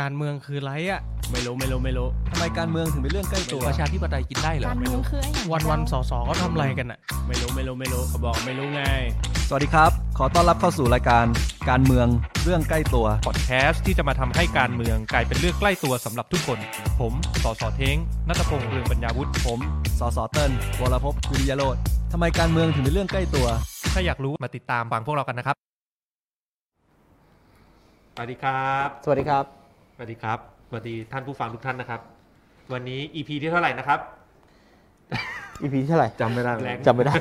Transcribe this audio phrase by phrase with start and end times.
[0.00, 1.00] การเมืองคือไรอะ
[1.32, 8.82] ไม่รู้ไม่รู้ไม่รู้ทำไมการเมืองถึงเป็นเรื่องใกล้ตัว ประชาธิปไตยกินได้เหรอการเมืองคือไอ้อย่างวันวันๆสอสอเขาทำอะไรกันอะไม่รู้ไม่รู้ไม่รู้เขาบอกไม่รู้ไง
[9.48, 11.26] สวัสดีครับ ขอต้อนรับเข้าสู่รายการ
[11.70, 12.06] การเมือง
[12.44, 16.58] เรื่องใกล้ตัว พอดแคสต์ที่จะมาทำให้การเมืองกลายเป็นเรื่องใกล้ตัวสำหรับทุกคน
[17.00, 17.12] ผม
[17.42, 17.96] สอสอเท้ง
[18.28, 19.60] นัตพงษ์เรืองปัญญาวุฒิผม
[19.98, 21.76] สสเติ้ลวรพจน์วิริยโรธ
[22.12, 23.46] ทำไมการเมืองถึงเป็นเรื่องใกล้ตัว
[23.92, 25.56] ถ้าอยากรู้มาติดตามฟังพวกเรากันนะครับ
[28.14, 29.57] สวัสดีครับ สวัสดีครับ
[30.00, 30.38] สวัสดีครับ
[30.68, 32.00] สวัสดีท่านผู้ฟังทุกท่านนะครับ
[32.72, 33.98] วันนี้ EP ที่เท่าไหร่นะครับ
[35.62, 37.14] EP ที่เท่าไหร่จำไม่ได้แรง จำไม่ได้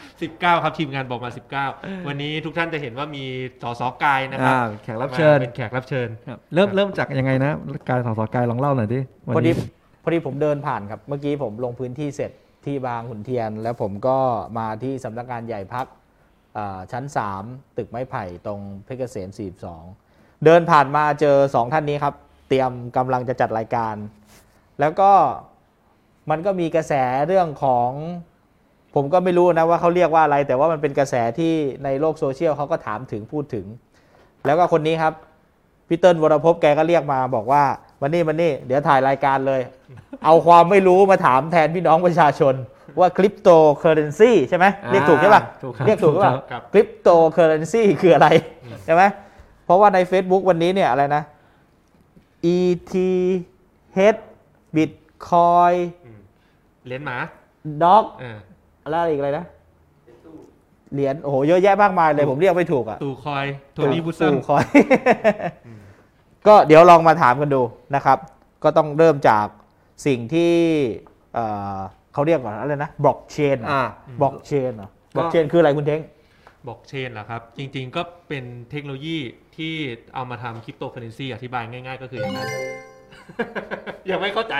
[0.00, 1.30] 19 ครับทีมงานบอกมา
[1.68, 3.24] 19 วันนี้ทุกท่านจะเห็นว่ามี
[3.62, 7.52] สสกายนะครัอ่าแขกรับเชิญมาเป็นแขกรับเชิญ ครับเริ่มเริ่มจากยังไงนะ
[7.88, 9.54] การสอสอกายลองเล่าหน่อยดิวันพอดีนี้
[10.02, 12.30] พอดีผมเดินผ่านครับ เมื่อกี้ผมลงพื้นที่เสร็จ
[12.64, 14.18] ที่บางขุนเทียน แล้วผมก็
[14.58, 15.86] มาที่สำนักงานใหญ่พัก
[16.92, 17.04] ชั้น
[17.40, 20.03] 3 ตึกไม้ไผ่ตรงเพชรเกษม 42
[20.44, 22.14] เดินผ่านมาเจอ2ท่านนี้ครับ
[22.48, 23.94] เตรียมกำลังจะจัดรายการ
[24.80, 25.10] แล้วก็
[26.30, 26.92] มันก็มีกระแส
[27.28, 27.90] เรื่องของ
[28.94, 33.66] ผมก็ไม่รู้นะว่าเขาเรียกว่าอะไร แต่ว่ามันเป็นกระแสที่ในโลกโซเชียลเขาก็ถามถึงพูดถึง
[34.46, 35.14] แล้วก็คนนี้ครับ
[35.88, 37.62] พี่เติ้ลวรภพแกก็เรียกมาบอกว่า
[38.02, 39.60] วันนี้วันนี้เดี๋ยวถ่ายรายการเลย
[40.24, 42.54] เอาความไม่รู้มาถามแทนพี่น้องประชาชน
[42.98, 43.48] ว่าคริปโต
[43.78, 48.28] เคอเรนซีใช่ไหมเรียกถูกใช่ปะถูกครับเรียกถูกหรือเปล่าครับคริปโตเคอเรนซีคืออะไร
[48.84, 49.02] ใช่ไหม
[49.64, 51.22] เพราะว่าใน Facebook วันนี้เนี่ยอะไรนะ
[52.54, 54.18] ETH
[54.76, 56.20] Bitcoin อืม
[56.86, 57.16] เหรียญหมา
[57.82, 58.38] Doge อ่า
[58.84, 59.44] อะไรอีกอะไรนะ
[60.92, 64.64] เหรียญโอ้โหเยอะแยะมากมายเลยผมเรียกไม่ถูกอะตูคอยโทนี่บุซึมตู่คอย
[66.46, 67.62] ก็เดี๋ยวลองมาถามกันดู
[67.94, 68.18] นะครับ
[68.62, 69.46] ก็ต้องเริ่มจาก
[70.06, 70.52] สิ่งที่
[71.34, 71.44] เอ่
[71.76, 71.78] อ
[72.12, 73.82] เขาเรียกว่าอะไรนะบล็อกเชนอ่า
[74.20, 76.00] บล็อกเชนเหรอบล็อกเชนคืออะไรคุณเท้ง
[76.68, 79.18] บอกเชนเหรอครับ จริงๆก็เป็นเทคโนโลยี
[79.56, 79.74] ที่
[80.14, 82.48] เอามาทำคริปโตเคอเรนซีอธิบายง่าย ๆ ก็คืออย่างนั้น
[84.10, 84.54] ยังไม่เข้าใจ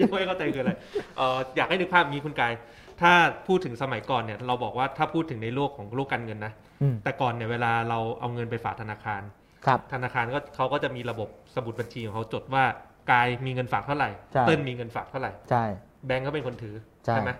[0.00, 0.72] ยังไม่เข้าใจคืออะไร
[1.16, 2.52] เอ่ออยากให้นึกภาพนี้คุณกาย
[3.00, 3.12] ถ้า
[3.48, 6.52] พูดถึงสมัยก่อนเนี่ย เราบอกว่าถ้าพูดถึงในโลกของโลกการเงินนะ
[6.82, 9.22] อืมแต่ก่อนเนี่ยเวลาเราเอาเงินไปฝากธนาคาร
[9.66, 12.64] ครับธนาคารก็เขาก็จะมีระบบสมุดบัญชีของเขาจดว่า
[13.12, 15.64] กายมีเงินฝากเท่าไหร่ใช่เติ้ลมีเงินฝากเท่าไหร่ ใช่
[16.06, 17.30] แบงก์ก็เป็นคนถือ ใช่ไหม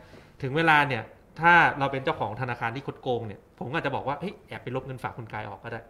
[0.42, 1.02] ถึงเวลาเนี่ย
[1.40, 5.80] ถ้าเราเป็นเจ้าของธนาคารที่คดโกงเนี่ย ผมก็อาจจะบอกว่า เฮ้ย แอบไปลบเงินฝากคุณกายออกก็ได้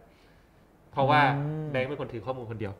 [0.93, 1.21] เพราะว่า
[1.71, 2.73] แบงก์เป็นคนถือข้อมูลคนเดียว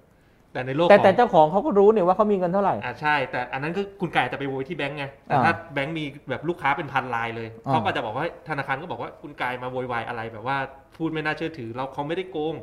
[0.53, 10.57] แต่ในโลกแต่ของแต่เจ้าของเขาก็รู้เนี่ยว่าเขามีเงินเท่าไหร่อ่าใช่ แต่อันนั้นก็คุณกายจะไปโวยที่แบงก์ไงแต่อ่าถ้าแบงก์มีแบบลูกค้าเป็นพันรายเลยอ่าเขาก็จะบอกว่าธนาคารก็บอกว่าคุณกายมาโวยวายอะไรแบบว่า
[10.97, 12.55] พูดไม่น่าเชื่อถือ เราเขาไม่ได้โกง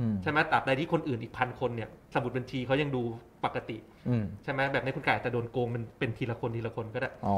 [0.00, 3.02] อืมใช่ไหมตราบใดที่คนอื่นอีกพันคนเนี่ย สมุดบัญชีเขายังดู
[3.44, 3.76] ปกติ
[4.08, 7.36] อืมใช่ไหมแบบในคุณกายแต่โดนโกงมันเป็นทีละคนทีละคนก็ได้อ๋อ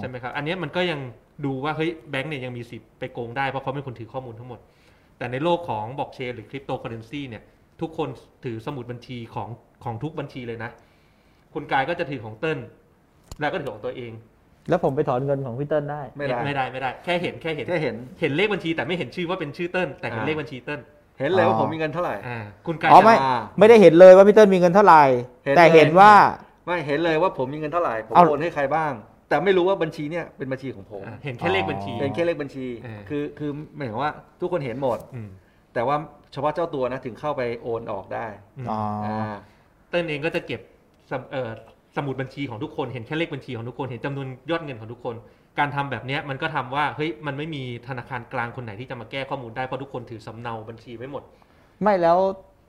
[0.00, 1.00] ใช่ไหมครับ อันเนี้ยมันก็ยัง
[1.44, 4.60] ดูว่าเฮ้ยแบงก์เนี่ยยังมีสิทธิ์ไปโกงได้เพราะเขาเป็นคนถือข้อมูลทั้งหมด
[5.20, 7.42] แต่ในโลกของบล็อกเชนหรือคริปโตเคอเรนซีเนี่ย
[7.80, 8.08] ทุกคน
[8.44, 9.48] ถือสมุดบัญชีของ
[9.84, 10.70] ของทุกบัญชีเลยนะ
[11.54, 12.58] คุณกายก็จะถือของเติ้ล
[13.40, 14.12] แล้วก็ถือของตัวเอง
[14.68, 20.80] แล้วผมไปถอนเงินของพี่เติ้ลได้ ไม่ได้ ไม่ได้ไม่ได้ แค่เห็นแค่เห็นแค่เห็น เห็นเลขบัญชีแต่ไม่เห็นชื่อว่าเป็นชื่อเติ้ลแต่เห็นอ่าเลขบัญชีเติ้ล
[21.18, 25.02] เห็นเลยว่าอ๋อผมมีเงินเท่าไหร่อ่าคุณกายอ๋อจะไม่อ่าไม่ได้เห็นเลยว่าพี่เติ้ลมีเงินเท่าไหร่
[25.44, 26.12] เห็นแต่เลยเห็นว่า
[26.66, 28.92] ไม่เห็นเลยว่าผมมีเงินเท่าไหร่ผมเอาโอนให้ใครบ้าง
[29.30, 35.28] แต่ไม่รู้ว่าบัญชีเนี่ยเป็นบัญชีของผมอ่าเห็นแค่เลขบัญชี เป็นแค่เลขบัญชีอ่าคือคือหมายถึงว่าทุกคนเห็นหมด อืม
[35.74, 35.96] แต่ว่า
[36.32, 38.26] เฉพาะเจ้าตัวนะถึงเข้าไปโอนออกได้
[38.58, 39.34] อืมอ๋ออ่า
[39.88, 40.60] เติ้ลเองก็จะเก็บ
[41.10, 41.50] สมเอ่อ
[41.96, 45.14] สมุดบัญชีของทุกคนเห็นแค่เลขบัญชีของทุกคนเห็นจำนวนยอดเงินของทุกคน
[45.58, 51.22] การทำแบบเนี้ยมันก็ทำว่าเฮ้ยมันไม่มีธนาคารกลางคนไหนที่จะมาแก้ข้อมูลได้เพราะทุกคนถือสำเนาบัญชีไว้หมด
[51.82, 52.18] ไม่แล้ว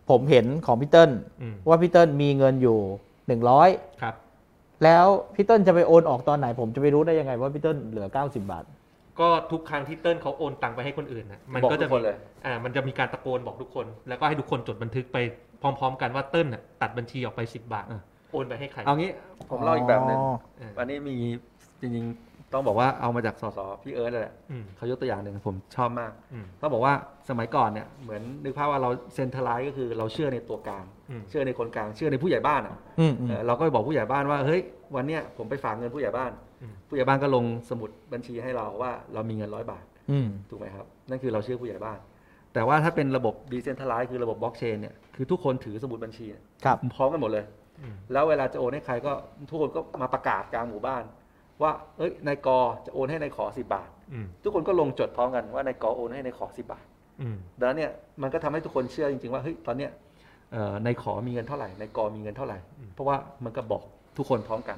[0.10, 1.12] ผมเห็นของพี่เติ้ล
[1.42, 2.78] อืมว่าพี่เติ้ลมีเงินอยู่
[3.28, 3.70] หนึ่งร้อย
[4.02, 4.16] ครับ
[4.84, 5.06] แล้ว
[5.36, 8.64] พี่เติ้ลจะไปโอนออกตอนไหน ผมจะไปรู้ได้ยังไงว่าพี่เติ้ลเหลือ 90 บาท
[9.20, 12.16] ก็ทุกครั้งที่เติ้ลเขาโอนตังไปให้คนอื่นนะมันบอกก็ทุจะกคนเลย
[12.46, 15.18] อ่ามันจะมีการตะโกนบอกทุกคน แล้วก็ให้ทุกคนจดบันทึกไป
[15.62, 19.12] พร้อม ๆ กันว่าเติ้ลน่ะตัดบัญชีออกไป 10 บาทอะโอนไปให้ใครเอางี้
[19.50, 20.20] ผมเล่าอีกแบบหนึ่ง
[20.60, 21.16] อ่าอันนี้มี
[21.82, 26.94] จริงๆ ต้องบอกว่าเอามาจากสสพี่เอิร์ธเลยแหละอืม เขายกตัวอย่างหนึ่งผมชอบมากอืม เขาบอกว่า
[27.30, 34.62] สมัยก่อนเนี่ยเหมือนนึกภาพว่าเราเซ็นทรัลไลซ์ก็คือเราเชื่อในตัวกลางอืม เชื่อในคนกลางเชื่อในผู้ใหญ่บ้านอะ อืมอืม เออเราก็ไปบอกผู้ใหญ่บ้านว่าเฮ้ย
[34.96, 36.32] วันเนี้ยผมไปฝากเงินผู้ใหญ่บ้าน
[36.62, 42.00] อืม ผู้ใหญ่บ้านก็ลงสมุดบัญชีให้เราว่าเรามีเงินร้อยบาทอืม ถูกไหมครับนั่นคือเราเชื่อผู้ใหญ่บ้าน
[42.54, 47.46] แต่ว่าถ้าเป็นระบบดีเซนท r ไลซ์คือระบบบล็อกเชนเนี่ยคือทุกคนถือสมุดบัญชีเนี่ยครับ พร้อมกันหมดเลย
[47.82, 49.12] อืม แล้วเวลาจะโอนให้ใครก็
[49.50, 51.04] ทุกคนก็มาประกาศกลางหมู่บ้าน
[51.64, 56.86] ว่าเอ้ยนายกอจะโอนให้นายขอสิบาทอืมทุกคนก็ลงจดพร้อมกันว่านายกอโอนให้นายขอสิบาท
[57.22, 57.92] อืมดังนั้นเนี่ย
[58.22, 59.92] มันก็ทำให้ทุกคนเชื่อจริงๆว่าเฮ้ยตอนเนี้ย
[60.52, 62.58] เอ่อนายขอมีเงินเท่าไหร่นายกอมีเงินเท่าไหร่
[62.94, 63.16] เพราะว่า
[63.46, 63.82] มันก็บอก
[64.18, 64.78] ทุกคนพร้อมกัน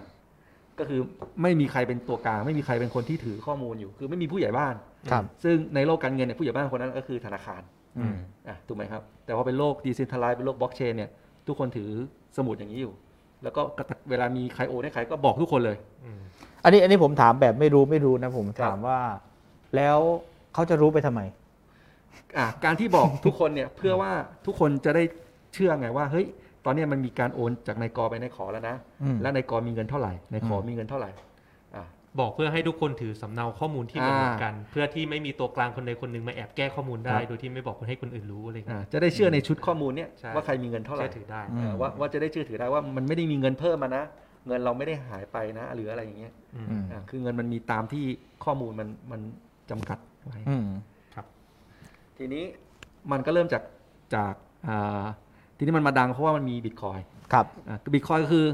[0.79, 1.01] ก็คือ
[1.41, 4.75] ไม่มีใครเป็นตัวกลาง ไม่มีใครเป็นคนที่ถือข้อมูลอยู่ คือไม่มีผู้ใหญ่บ้าน
[5.11, 7.61] ครับซึ่งในโลกการเงินเนี่ยผู้ใหญ่บ้านคนนั้นก็คือธนาคาร
[7.97, 8.15] อืม
[8.47, 11.09] อะถูกไหมครับ แต่ว่าเป็นโลกดิจิทัลไลซ์เป็นโลกบล็อกเชนเนี่ย
[11.47, 11.89] ทุกคนถือ
[12.37, 12.93] สมุดอย่างนี้อยู่
[13.43, 16.19] แล้วก็กระตักเวลามีใครโอนให้ใครก็บอกทุกคนเลยอืม
[16.63, 18.99] อันนี้อันนี้ผมถามแบบไม่รู้ไม่รู้นะผมครับถามว่า
[19.75, 19.97] แล้ว
[20.53, 21.21] เขาจะรู้ไปทำไม
[22.37, 24.11] อะการที่บอกทุกคนเนี่ยเพื่อว่า
[24.45, 25.03] ทุกคนจะได้
[25.53, 26.25] เชื่อไงว่าเฮ้ย
[26.65, 31.23] ตอนเนี้ยมันมีการโอนจากนายกไปนายขอแล้วนะอืมและนายกมีเงินเท่าไหร่นายขออืมมีเงินเท่าไหร่อะ
[32.19, 44.03] บอกเพื่อให้ทุกคนถือสำเนาข้อมูลที่เหมือนอ่ากัน เพื่อที่ไม่มีตัวกลางคนใดคนหนึ่งมาแอบแก้ข้อมูลได้ครับโดยที่ไม่บอกคนให้คนอื่นรู้อะไรอะเงี้ยจะได้เชื่อในชุดข้อมูลเนี่ยใช่ว่าใครมีเงินเท่าไหร่เชื่อถือได้อืมเออว่าว่าจะได้เชื่อถือได้ว่ามันไม่ได้มีเงินเพิ่มมานะ
[44.47, 48.03] เงินเราไม่ได้หายไปนะ หรืออะไรอย่างเงี้ยอืมอืมอะคือเงินมันมีตามที่
[48.43, 49.21] ข้อมูลมันมัน
[49.69, 50.65] จำกัดไว้อืม
[52.17, 52.43] ทีนี้
[53.11, 53.63] มันก็เริ่มจาก
[54.15, 54.33] จาก
[54.67, 55.03] อ่า
[55.57, 56.99] ทีนี้มันมาดังเพราะว่ามันมีบิตคอย
[57.33, 57.45] ครับ
[57.93, 58.45] บิตคอยก็คือ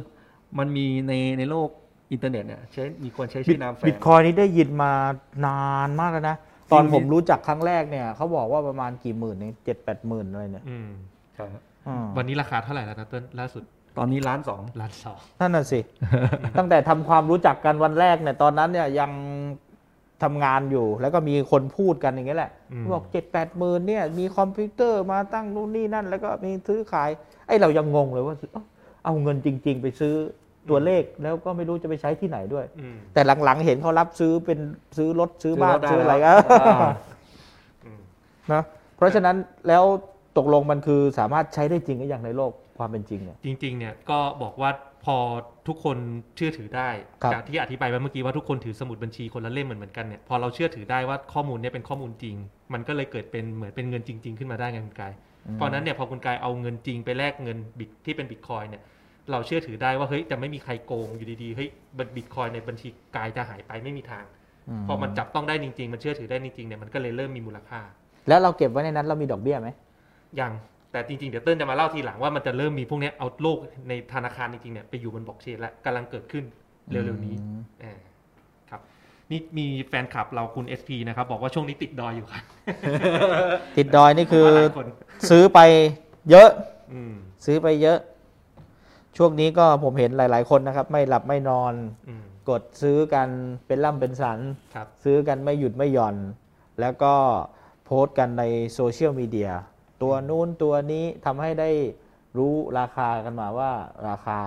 [0.59, 1.69] มันมีในในโลก
[2.11, 4.91] อินเทอร์เน็ตเนี่ยใช้มีคนใช้ชื่อนามแฝงคอยนี้ได้ยินมา
[5.45, 6.37] นานมากแล้วนะ
[6.71, 10.89] ตอนจริงผมรู้จักครั้งแรกเนี่ยเขาบอกว่าประมาณกี่หมื่นเนี่ยเจ็ดแปดหมื่นอะไรเนี่ยอืม
[11.37, 11.49] ครับ
[11.87, 13.63] อืมวันนี้ราคาเท่าไหร่แล้วนะเติ้ลล่าสุด
[13.97, 15.79] ตอนนี้ล้านสองล้านสองนั่นน่ะสิ
[16.57, 19.11] ตั้งแต่ทำความรู้จักกันวันแรกเนี่ยตอนนั้นเนี่ยยัง
[20.23, 27.09] ทำงานอยู่ แล้วก็มีคนพูดกันอย่างเงี้ยแหละอืมบอกเจ็ดแปดหมื่นเนี่ย มีคอมพิวเตอร์มาตั้งนู่นนี่นั่น แล้วก็มีซื้อขาย
[27.47, 28.63] ไอ้เรายังงงเลยว่า เอ้า
[29.05, 30.13] เอาเงินจริง ๆ ไปซื้อ
[30.69, 34.59] ตัวเลขแล้วก็ไม่รู้จะไปใช้ที่ไหนด้วยอืมแต่หลังๆเห็นเขารับซื้อเป็น
[34.97, 36.91] ซื้อรถซื้อบ้านซื้ซื้ออรถอะไรได้ก็แล้วอ่า
[37.85, 37.99] อืม
[38.53, 38.63] นะ
[38.97, 39.35] เพราะฉะนั้น
[39.67, 39.83] แล้ว
[40.37, 44.71] ตกลงมันคือสามารถใช้ได้จริงหรือยังในโลกความเป็นจริงเนี่ยจริง ๆ เนี่ยก็บอกว่า
[45.05, 45.17] พอ
[45.67, 45.97] ทุกคน
[46.35, 46.89] เชื่อถือได้
[47.23, 52.35] ครับจากที่อธิบายไปเมื่อกี้ว่าทุกคนถือสมุดบัญชีคนละเล่มเหมือนเหมือนกันเนี่ยพอเราเชื่อถือได้ว่าข้อมูลเนี่ยเป็นข้อมูลจริง
[52.73, 55.13] มันก็เลยเกิดเป็นเหมือนเป็นเงินจริง ๆ ขึ้นมาได้ไงคุณกาย
[55.55, 58.81] เพราะฉะนั้นเนี่ยพอคุณกายเอาเงินจริงไปแลกเงินบิตที่เป็นบิตคอยเนี่ย
[59.31, 61.69] เราเชื่อถือได้ว่าเฮ้ยจะไม่มีใครโกงอยู่ดีๆเฮ้ย
[62.15, 64.25] บิตคอยในบัญชีกายจะหายไปไม่มีทาง
[64.87, 67.79] พอมันจับต้องได้จริง ๆ มันเชื่อถือได้จริงๆเนี่ยมันก็เลยเริ่มมีมูลค่า
[68.27, 69.69] แล้วเราเก็บไว้ในนั้นเรามีดอกเบี้ยไหม
[70.39, 70.53] ยัง
[70.91, 73.57] แต่จริงๆ เดี๋ยวเติ้ลจะมาเล่าทีหลังว่ามันจะเริ่มมีพวกเนี้ยเอาโลก
[73.89, 76.43] ในธนาคารจริงๆเนี่ยไปอยู่บนบล็อกเชนแล้วกำลังเกิดขึ้น
[76.91, 77.35] เร็วๆนี้
[77.83, 77.99] อ่า
[78.69, 78.81] ครับ
[79.31, 82.43] นี่มีแฟนคลับเราคุณ SP นะครับ บอกว่าช่วงนี้ติดดอยอยู่ครับ
[83.77, 84.87] ติดดอยนี่คือว่าหลายคน
[85.29, 85.59] ซื้อไป
[86.29, 86.49] เยอะ
[86.93, 87.13] อืม
[87.45, 87.97] ซื้อไปเยอะ
[89.17, 91.73] ช่วงนี้ก็ผมเห็นหลาย ๆ คนนะครับ ไม่หลับไม่นอน
[92.09, 93.27] อืมกดซื้อกัน
[93.67, 94.39] เป็นล่ำเป็นสัน
[94.75, 96.15] ครับซื้อกันไม่หยุดไม่หย่อน
[96.79, 97.13] แล้วก็
[97.85, 99.51] โพสต์กันในโซเชียลมีเดีย
[100.01, 101.69] ตัวนู้นตัวนี้ทำให้ได้
[102.37, 103.71] รู้ราคากันมาว่า
[104.07, 104.37] ราคา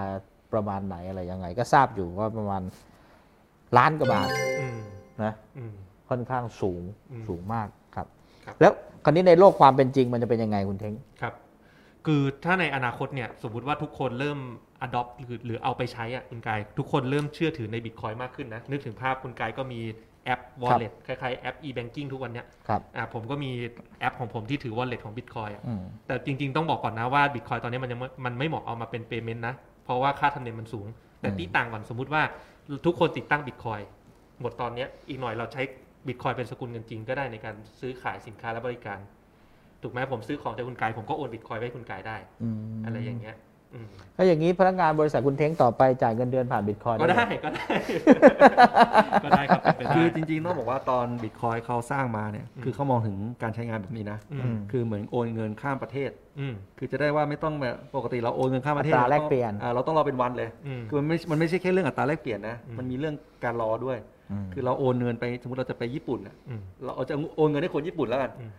[0.52, 2.62] ประมาณไหนอะไรยังไง ก็ทราบอยู่ว่าประมาณ
[3.76, 4.28] ล้านกว่าบาท
[4.60, 4.78] อืม
[5.24, 5.74] นะอืม
[6.08, 6.82] ค่อนข้างสูง
[7.12, 8.06] อืมสูงมากครับ
[8.44, 8.72] ครับ แล้ว
[9.04, 11.34] คราวนี้ในโลกความเป็นจริงมันจะเป็นยังไงคุณเท้งครับ
[12.06, 14.38] คือถ้าในอนาคตเนี่ยสมมุติว่าทุกคนเริ่ม
[14.86, 19.80] adopt หรือหรือเอาไปใช้อะคุณกาย ทุกคนเริ่มเชื่อถือในบิตคอยมากขึ้นนะ นึกถึงภาพคุณกายก็มี
[20.24, 23.50] แอป wallet คล้ายๆ แอป e-banking ทุกวันเนี้ยครับ อ่าผมก็มี
[24.00, 29.54] แอปของผมที่ถือ wallet ของ Bitcoin อะอืม แต่จริงๆต้องบอกก่อนนะว่า Bitcoin ตอนนี้มันยังไม่มันไม่เหมาะเอามาเป็น payment นะ
[29.84, 30.86] เพราะว่าค่าธรรมเนียมมันสูง
[31.20, 32.22] แต่อืม ที่ต่างก่อนสมมุติว่า
[32.86, 33.82] ทุกคนติดตั้ง Bitcoin
[34.40, 35.62] หมดตอนเนี้ยอีกหน่อยเราใช้
[36.06, 38.98] Bitcoin เป็นสกุลเงินจริงก็ได้ในการซื้อขายสินค้าและบริการ
[39.82, 43.36] ถูกไหมผมซื้อของจากคุณกายผมก็โอน Bitcoin ไว้ให้คุณกายได้อืมอะไรอย่างเงี้ย
[43.74, 47.66] อืมถ้าอย่างนี้พนักงานบริษัทคุณเท้งต่อไปจ่ายเงินเดือนผ่านบิตคอยก็ได้ก็ได้
[49.24, 63.98] ก็ได้ครับเป็นไปได้คือจริงๆต้องบอกว่าตอนบิตคอยเขาสร้างมาเนี่ยอืมคือเขามองถึงการใช้งานแบบนี้นะอืมคือเหมือนโอนเงินข้ามประเทศอืมคือจะได้ว่าไม่ต้องแบบปกติเราโอนเงินข้ามประเทศอัตราแลกเปลี่ยนอ่าเราต้องรอเป็นวันเลยอืมคือมันไม่มันไม่ใช่แค่เรื่องอัตราแลกเปลี่ยนนะอืมมันมีเรื่องการรอด้วย
[64.44, 68.50] มคือเราโอนเงินไปสมมติเราจะไปญี่ปุ่นน่ะอืมเราเอาจะโอนเงินให้คนญี่ปุ่นแล้วกันอืม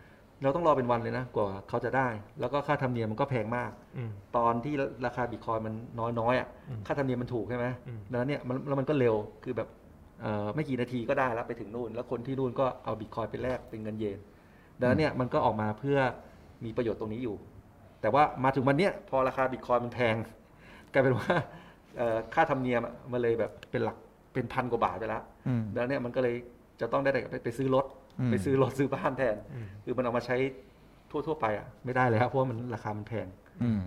[0.43, 2.07] เราต้องรอเป็นวันเลยนะกว่าเขาจะได้
[2.39, 4.73] แล้วก็ค่าธรรมเนียมมันก็แพงมากอืมตอนที่
[5.05, 5.73] ราคาบิตคอยมัน
[6.19, 9.67] น้อยๆอะอืมค่าธรรมเนียมมันถูกใช่ไหมอืมดังนั้นเนี่ยมันแล้วมันก็เร็วคือแบบ
[10.21, 14.19] เอ่อไม่กี่นาทีก็ได้แล้วไปถึงนู่น แล้วคนที่นู่นก็เอาบิตคอยไปแลกเป็นเงินเยน
[14.79, 15.97] ดังนั้นเนี่ยมันก็ออกมาเพื่อ
[16.65, 17.35] มีประโยชน์ตรงนี้อยู่
[18.01, 20.15] แต่ว่ามาถึงวันเนี้ยพอราคาบิตคอยมันแพง
[20.91, 21.33] กลายเป็นว่า
[21.97, 23.97] เอ่อค่าธรรมเนียมอะมันเลยแบบเป็นหลัก
[24.33, 26.35] เป็นพันกว่าบาทไปแล้วอืมดังนั้นเนี่ยมันก็เลย
[26.81, 30.37] จะต้องได้แต่ไปไปซื้อรถอืม ไปซื้อรถซื้อบ้านแทนอืมคือมันเอามาใช้
[31.11, 33.27] ทั่วๆไปอะไม่ได้แล้วเพราะว่ามันราคามันแพง
[33.63, 33.81] อืม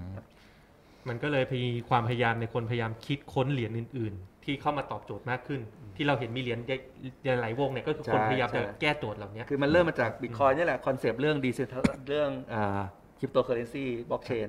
[1.09, 5.61] มันก็เลยมีความพยายามในคนพยายามคิดค้นเหรียญอื่น ๆ ที่เข้ามาตอบโจทย์มากขึ้น
[5.97, 6.59] ที่เราเห็นมีเหรียญ
[7.41, 11.69] หลายๆวงเนี่ยก็คือคนใช่พยายามจะใช่แก้โจทย์เหล่านี้คือมันเริ่มมาจากบิตคอยนี่แหละ concept เรื่อง decentralize
[12.09, 12.31] เรื่อง
[13.19, 14.49] cryptocurrency blockchain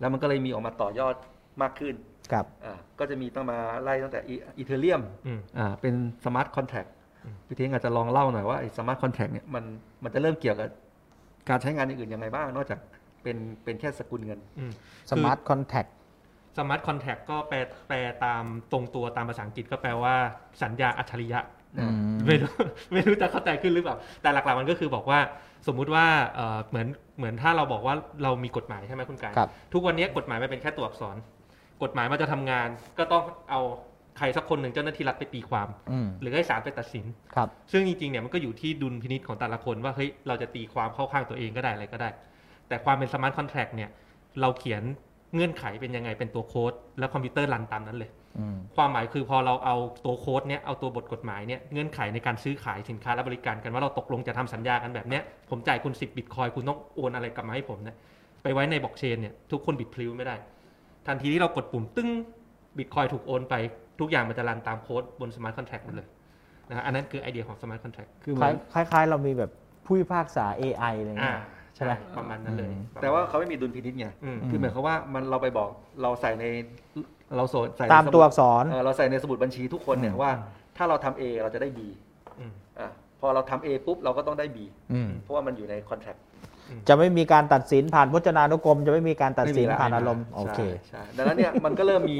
[0.00, 1.14] แล้วมันก็เลยมีออกมาต่อยอด
[1.62, 1.94] มากขึ้น
[2.32, 5.94] ครับอ่าก็จะมีตั้งมาไล่ตั้งแต่ Ethereum อืมอ่าเป็น
[6.24, 6.97] smart contract อืม
[7.46, 9.64] พี่เท้งอาจจะลองเล่าหน่อยว่าไอ้ smart contract เนี่ยมัน
[10.04, 10.68] มันจะเริ่มเกี่ยวกับ
[11.48, 12.78] การใช้งานอย่างอื่นยังไงบ้าง นอกจาก
[13.22, 14.72] เป็นเป็นแค่สกุลเงินอืม
[15.10, 15.84] smart contract
[16.58, 17.56] สมาร์ทคอนแทคก็แปล
[17.88, 20.14] แปลตามตรงตัวตามภาษาอังกฤษก็แปลว่า
[20.62, 21.40] สัญญาอัจฉริยะ
[21.78, 22.52] อืมไม่รู้
[22.92, 25.20] ไม่รู้จะเข้าใจขึ้นหรือเปล่า แต่หลักๆมันก็คือบอกว่า
[25.66, 26.06] สมมุติว่า
[26.36, 26.86] เอ่อเหมือน
[27.18, 31.16] เหมือนถ้าเราบอกว่าเรามีกฎหมายใช่ไหมคุณกายครับทุกวันนี้กฎหมายมันเป็นแค่ตัวอักษร
[31.82, 33.60] กฎหมายมันจะทำงานก็ต้องเอา
[34.18, 42.08] ใครสักคนหนึ่งเจ้าหน้าที่รัฐไปตีความ อืมหรือให้ศาลไปตัดสิน ครับ ซึ่งจริงๆเนี่ยมันก็อยู่ที่ดุลพินิจของแต่ละคนว่าเฮ้ยเราจะตีความเข้าข้างตัวเองก็ได้อะไรก็ได้
[42.68, 43.90] แต่ความเป็น smart contract เนี่ย
[44.40, 44.82] เราเขียน
[45.34, 57.96] เงื่อนไขเป็นยังไงเป็นตัวโค้ดแล้วคอมพิวเตอร์รันตามนั้นเลย อืม ความหมายคือพอเราเอาตัวโค้ดเนี่ยเอาตัวบทกฎหมายเนี่ยเงื่อนไขในการซื้อขายสินค้าและบริการกันว่าเราตกลงจะทำสัญญากันแบบเนี้ยผมจ่ายคุณ 10บิตคอยคุณต้องโอนอะไรกลับมาให้ผมเนี่ย
[58.42, 60.36] ไปไว้ในบล็อกเชนเนี่ยทุกคนบิดพลิ้วไม่ได้
[61.06, 62.10] ทันทีที่เรากดปุ่มตึ้ง
[62.78, 63.54] บิตคอยถูกโอนไป
[64.00, 66.08] ทุกอย่างมันจะรันตามโค้ดบน smart contract หมดเลย
[66.68, 69.50] นะฮะอันนั้นคือไอเดียของ smart contract คือเหคมืล้าอยนคล้าย ๆ เรามีแบบ
[69.86, 71.38] ผู้พิพากษา AI อะไรอ่าเงี้ย
[71.76, 75.68] ใช่ใช่ไหมประมาณนั้นเลยอืมแต่ว่าเขาไม่มีดุลพินิจไงอืมคือหมายความว่ามันเราไปบอก
[76.02, 76.44] เราใส่ใน
[77.36, 80.30] เราโสใส่ในตามสตัวมุดอักษรเออเราใส่ในสมุดบัญชีทุกคนเนี่ยอืมว่า
[80.76, 81.78] ถ้าเราทำ A เราจะได้ B
[82.38, 82.88] อืมอะ
[83.20, 84.58] พอเราทำ A ปุ๊บเราก็ต้องได้ B
[84.92, 86.16] อืมเพราะว่ามันอยู่ในคอนแทค
[86.88, 92.18] จะไม่มีการตัดสินผ่านพจนานุกรม จะไม่มีการตัดสินผ่านอารมณ์โอเคใช่ดังนั้นเนี่ยมันก็เริ่มมี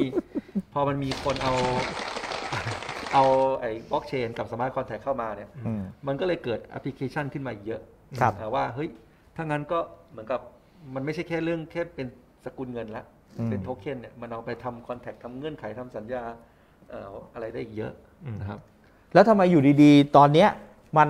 [0.73, 1.55] พอมันมีคนเอา
[3.15, 3.25] เอา
[3.61, 7.81] ไอ้บล็อกเชนกับ smart contract เข้ามาเนี่ยอืมมันก็เลยเกิดแอปพลิเคชันขึ้นมาเยอะ
[8.21, 8.89] ครับอะว่าเฮ้ย
[9.37, 9.79] ถ้างั้นก็
[10.11, 10.41] เหมือนกับ
[10.95, 12.07] มันไม่ใช่แค่เรื่องแค่เป็น
[12.45, 13.05] สกุลเงินละ
[13.39, 16.23] อืมเป็นโทเค็นเนี่ยมันเอาไปทำ contract ทำเงื่อนไขทำสัญญา
[16.91, 17.93] เอ่ออะไรได้อีกเยอะ
[18.25, 18.61] อืมนะครับ
[19.15, 20.49] แล้วทำไมอยู่ดีๆ ตอนเนี้ย
[20.99, 21.09] มัน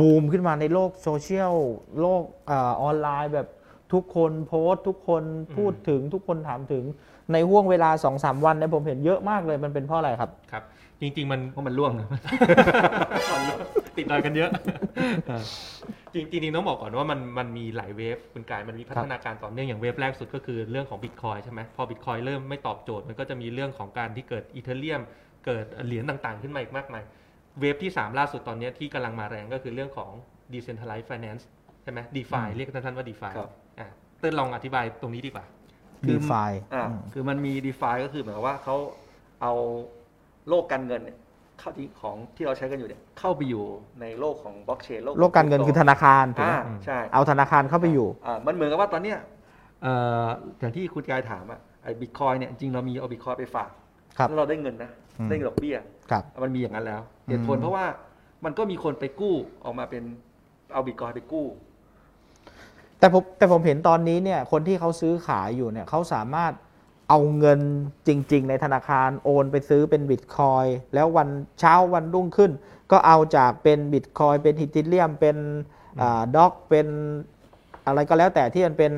[0.00, 1.54] บูมขึ้นมาในโลกโซเชียล
[2.00, 3.48] โลกอาออนไลน์แบบ
[3.92, 5.22] ทุกคนโพสต์ทุกคน
[5.56, 6.84] พูดถึงทุกคนถามถึง
[7.32, 10.64] ในห้วงเวลา2-3วันเนี่ยผมเห็นเยอะมากเลยมันเป็นเพราะอะไรครับครับ
[11.00, 12.08] จริง ๆ มันเพราะมันร่วงนะ
[13.96, 14.50] ติดดอยกันเยอะ
[16.14, 25.00] จริงจริงๆต้องบอกก่อนว่ามันมันมีหลาย wave คุณกายมันมีพัฒนาการต่อเนื่องอย่าง wave แรกสุดก็คือเรื่องของบิตคอยใช่ไหมพอบิตคอยเริ่มไม่ตอบโจทย์มันก็จะมีเรื่องของการที่เกิด Ethereum
[25.46, 27.02] เกิดเหรียญต่างๆ ขึ้นมาอีกมากมาย
[27.60, 30.10] wave ที่ 3 ล่าสุดตอนนี้ที่กำลังมาแรงก็คือเรื่องของ
[30.52, 31.42] decentralized finance
[31.82, 33.88] ใช่ไหม DeFi เรียกสั้นๆว่า DeFi ครับ อะ
[34.20, 35.44] เต้นลองอธิบายตรงนี้ดีกว่า
[36.06, 38.76] คือ DeFi อ่าอืมคือมันมี d e f i ก็คือหมายความว่าเขา
[39.42, 39.52] เอา
[40.48, 41.16] โลกการเงินเนี่ย
[41.58, 43.64] เข้าที่ของที่เราใช้กันอยู่เนี่ยเข้าไปอยู่
[44.00, 49.18] ในโลกของบล็อกเชนโลกการเงินคือธนาคารถูกไหมอ่าใช่เอาธนาคารเข้าไปอยู่ อ่ามันเหมือนกับว่าตอนเนี้ย
[49.82, 49.92] เอ่
[50.24, 50.26] อ
[50.58, 53.70] อย่างที่คุณกายถามอะไอ้บิตคอยเนี่ยจริงๆเรามีเอาบิตคอยไปฝาก
[54.18, 55.76] ครับ แล้วเราได้เงินนะ อืมได้ดอกเบี้ย
[56.10, 57.86] ครับมันมีอย่างนั้นแล้วเหตุผลอืมเพราะว่า
[58.44, 60.02] มันก็มีคนไปกู้ออกมาเป็น
[60.72, 61.46] เอาบิตคอยไปกู้
[62.98, 66.52] แต่ผมแต่ผมเห็นตอนนี้เนี่ยคนที่เขาซื้อขายอยู่เนี่ยเขาสามารถ
[67.08, 67.60] เอาเงิน
[68.08, 70.64] จริง ๆ ในธนาคารโอนไปซื้อเป็นบิตคอย
[70.94, 71.28] แล้ววัน
[71.60, 72.50] เช้าวันรุ่งขึ้น
[72.90, 75.36] ก็เอาจากเป็นบิตคอยเป็น Ethereum เป็น
[76.36, 76.86] Doge เป็น
[77.86, 78.92] อะไรก็แล้วแต่ที่มันเป็น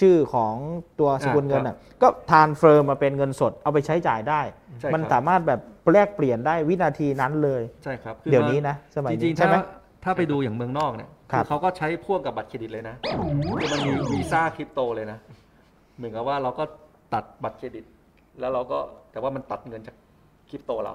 [0.00, 0.54] ชื่อของ
[1.00, 4.40] ตัวสกุลเงินอ่าอะก็ transfer มาเป็นเงินสดเอาไปใช้จ่ายได้
[4.80, 5.60] ใช่มันครับสามารถแบบ
[5.92, 9.56] แลกเปลี่ยนได้วินาทีนั้นเลย ใช่ครับคือเดี๋ยวมันี้นะ สมัยจรินี้งๆใช่ถ้าไหม
[10.04, 12.94] ถ้าไปดูอย่างเมืองนอกเนี่ยครับ อเขาก็ใช้พ่วงกับบัตรเครดิตเลยนะ
[13.60, 15.18] คือมันมีวีซ่าคริปโตเลยนะ
[15.96, 16.64] เหมือนกับว่าเราก็
[17.14, 17.84] ตัดบัตรเครดิต
[18.40, 18.78] แล้วเราก็
[19.12, 19.96] แต่ว่ามันตัดเงินจาก
[20.50, 20.94] คริปโตเรา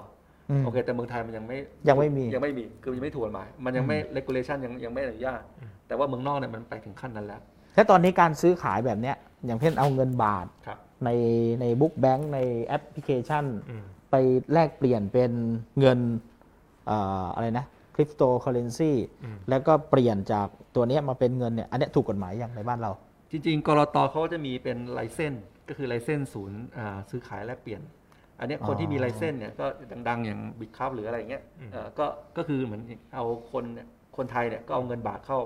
[0.50, 5.42] อืม โอเค แต่เมืองไทยมันยังไม่ยังไม่มียังไม่มี คือยังไม่ถูกกฎหมาย มันยังไม่ regulation ยังยังไม่อนุญาต
[5.86, 7.40] แต่ว่าเมืองนอกเนี่ยมันไปถึงขั้นนั้นแล้ว
[7.74, 11.10] และตอนนี้การซื้อขายแบบเนี้ยอย่างเช่นเอาเงินบาทครับ ใน
[11.60, 14.14] ใน book bank ในแอปพลิเคชัน อืม ไป
[14.52, 15.32] แลกเปลี่ยนเป็น
[15.80, 15.98] เงิน
[16.86, 18.92] เอ่ออะไรนะคริปโตเคอเรนซี
[19.24, 22.90] อืม แล้วก็เปลี่ยนจากตัวเนี้ยมาเป็นเงินเนี่ยอันเนี้ยถูกกฎหมายอย่างในบ้านเรา
[23.30, 25.34] จริงๆกลต.เขาจะมีเป็น license
[25.68, 27.82] ก็คือ license ศูนย์อ่าซื้อขายแลกเปลี่ยน
[28.40, 29.66] อันเนี้ยคนที่มีอ๋อ license เนี่ยก็
[30.08, 32.82] ดังๆ อย่าง Bitkub หรืออะไรเงี้ยอืมเอ่อก็ก็คือเหมือน
[33.14, 33.86] เอาคนเนี่ย
[34.16, 35.40] คนไทยเนี่ยก็เอาเงินบาทเข้า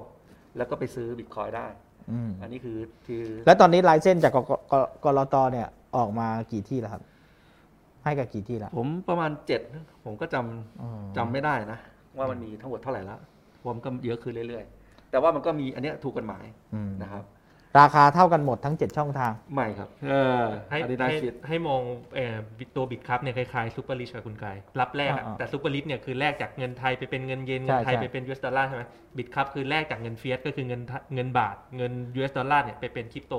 [0.59, 1.67] แล้วก็ไปซื้อบิตคอยได้
[2.13, 5.35] อืมอันนี้คือคือแล้วตอนนี้ license จาก ก.ล.ต.
[5.53, 7.03] เนี่ยออกมากี่ที่แล้วครับ
[8.05, 9.61] ให้กับกี่ที่แล้วผมประมาณเจ็ด
[10.05, 11.79] ผมก็จำอ๋อจำไม่ได้นะ
[12.17, 13.17] ว่ามันมีทั้งหมดเท่าไหร่ละ
[13.65, 17.25] ผมก็เยอะขึ้นเรื่อยๆ แต่ว่ามันก็มีอันเนี้ยถูกกฎหมายอืมนะครับ
[17.81, 21.81] ราคาเท่ากันหมดทั้ง 7 ช่องทาง ไม่ครับเออให้อันนี้น่าให้คิด ให้มอง
[22.15, 22.37] เอ่อ
[22.77, 28.83] ตัว Bitkub เนี่ยคล้ายๆ SuperRich กับคุณกายรับแลกอะอ่าๆแต่ SuperRich เนี่ยคือแลกจากเงินไทยไปเป็นเงินเยนใช่เงินไทยใช่ ไปเป็น US ดอลลาร์ใช่ไหม
[29.17, 33.35] Bitkub คือแลกจากเงิน fiat ก็คือเงินไทยเงินบาทเงิน US ดอลลาร์เนี่ยไปเป็นคริปโต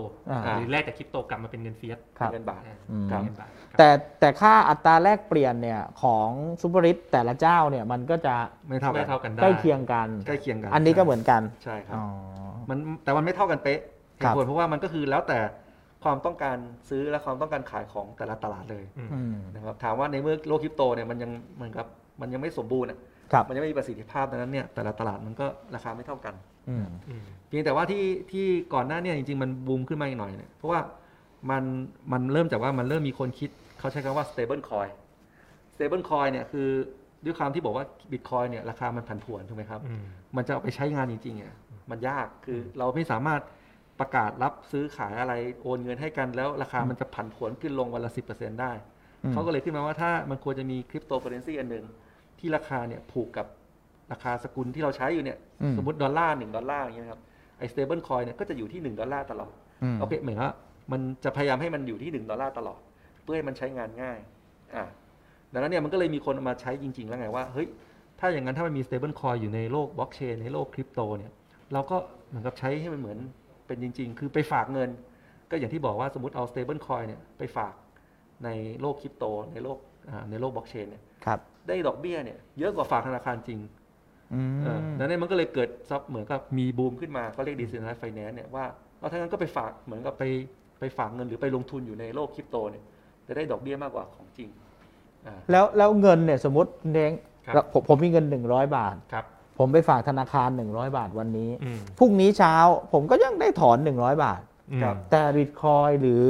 [0.45, 6.29] อ่า หรือแลกจากคริปโตกลับมาเป็นเงิน fiat ครับ เงินบาท อ่าอืมครับเงินบาทครับ แต่แต่ค่าอัตราแลกเปลี่ยนเนี่ยของ
[6.61, 8.35] SuperRich แต่ละเจ้าเนี่ยมันก็จะ
[8.67, 12.05] ไม่เท่ากันไม่เท่ากันได้ ใกล้เคียงกัน ใกล้เคียงกันอันนี้ก็เหมือนกันใช่ครับ อ๋อ
[12.69, 13.79] มันแต่มันไม่เท่ากันเป๊ะ
[14.19, 15.39] ครับเหตุผลเพราะว่ามันก็คือแล้วแต่
[16.03, 16.57] ความต้องการ
[16.89, 21.85] ซื้อและความต้องการขายของแต่ละตลาดเลยอืมอืมนะครับถามว่าในเมื่อโลกคริปโตเนี่ยมันยังเหมือนกับ
[22.21, 22.97] มันยังไม่สมบูรณ์อะ
[23.31, 25.45] ครับมันยังไม่มีประสิทธิภาพดังนั้นเนี่ยแต่ละตลาดมันก็
[25.75, 26.35] ราคาไม่เท่ากัน
[26.69, 30.79] อืมอืมเพียงแต่ว่าที่ที่ก่อนหน้าเนี่ยจริงๆ มันบูมขึ้นมาอีกหน่อยเนี่ยเพราะว่า
[31.51, 31.63] มัน
[32.11, 33.49] มันเริ่มจากว่ามันเริ่มมีคนคิด
[33.79, 34.91] เขาใช้คำว่า stable coin
[35.75, 36.67] stable coin เนี่ยคือ
[37.25, 40.03] ด้วยความที่บอกว่าบิตคอยเนี่ยราคามันผันผวนถูกไหมครับอืม
[40.35, 41.55] มันจะเอาไปใช้งานจริงๆอะ
[41.89, 43.41] มันยากคือเราไม่สามารถ
[43.99, 48.21] ประกาศรับซื้อขายอะไรโอนเงินให้กันแล้วราคามันจะผันผวนขึ้นลงวันละสิ
[48.61, 48.71] ได้
[49.23, 51.85] อืมเขาก็เลยขึ้นมาว่าถ้ามันควรจะมีคริปโตเคอเรนซีอันหนึ่ง
[52.39, 53.47] ที่ราคาเนี่ยผูกกับ
[54.11, 57.21] ราคาสกุลที่เราใช้อยู่เนี่ยอืมสมมติดอลลาร์หนึ่งดอลลาร์อย่างเงี้ยครับ
[57.59, 59.51] ไอ้ stable coin เนี่ยก็จะอยู่ที่หนึ่งดอลลาร์ตลอด
[59.83, 60.53] อืมโอเคเหมือนว่า
[60.91, 62.79] มันจะพยายามให้มันอยู่ที่หนึ่งดอลลาร์ตลอด
[63.23, 64.19] เพื่อให้มันใช้งานง่าย
[64.75, 64.85] อ่า
[65.53, 67.67] ดังนั้นเนี่ยมันก็เลยมีคนเอามาใช้จริง ๆ แล้วไงว่าเฮ้ย
[68.19, 71.31] ถ้าอย่างนั้นถ้ามันมี stable coin อยู่ในโลกบล็อกเชนในโลกคริปโตเนี่ย
[71.73, 73.19] เราก็เหมือนกับใช้ให้มันเหมือน
[73.69, 74.89] เป็นจริง ๆ คือไปฝากเงิน
[75.49, 77.73] ก็อย่างที่บอกว่าสมมติเอา stable coin เนี่ยไปฝาก
[78.45, 78.49] ใน
[78.81, 79.77] โลกคริปโต ในโลก
[80.09, 83.59] อ่าในโลกบล็อกเชนเนี่ยครับได้ดอกเบี้ยเนี่ยเยอะกว่าฝากธนาคารจริง
[84.33, 88.65] อืมเออดังนั้นมันก็เลยเกิดซับเหมือนกับมีบูมขึ้นมาเขาเรียก decentralized finance เนี่ยว่า
[88.97, 90.23] เอาถ้างั้นก็ไปฝากเหมือนกับไป
[90.79, 92.83] ไปฝากเงินหรือไปลงทุนอยู่ในโลกคริปโตเนี่ย
[93.27, 94.49] จะได้ดอกเบี้ยมากกว่าของจริง
[95.27, 97.11] อ่าแล้วแล้วเงินเนี่ยสมมติเด้ง
[97.45, 99.25] ครับแล้วผมผมมีเงิน 100 บาทครับ
[99.59, 102.55] ผมไปฝากธนาคาร 100 บาทวันนี้ อืม พรุ่งนี้เช้า
[102.93, 104.41] ผมก็ยังได้ถอน 100 บาท
[104.83, 106.25] ครับ แต่บิตคอยหรือ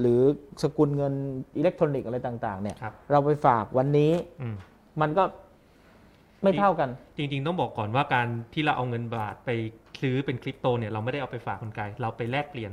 [0.00, 0.20] หรือ
[0.62, 1.14] สกุลเงิน
[1.56, 4.12] อิเล็กทรอนิกส์อะไรต่าง ๆ เนี่ย ครับ เราไปฝากวันนี้
[4.42, 4.54] อืม
[5.00, 5.24] มันก็
[6.42, 9.50] ไม่เท่ากัน จริงๆ ต้องบอกก่อนว่าการที่เราเอาเงินบาทไป
[10.00, 12.72] ซื้อเป็นคริปโตเนี่ยเราไม่ได้เอาไปฝากคุณกายเราไปแลกเปลี่ยน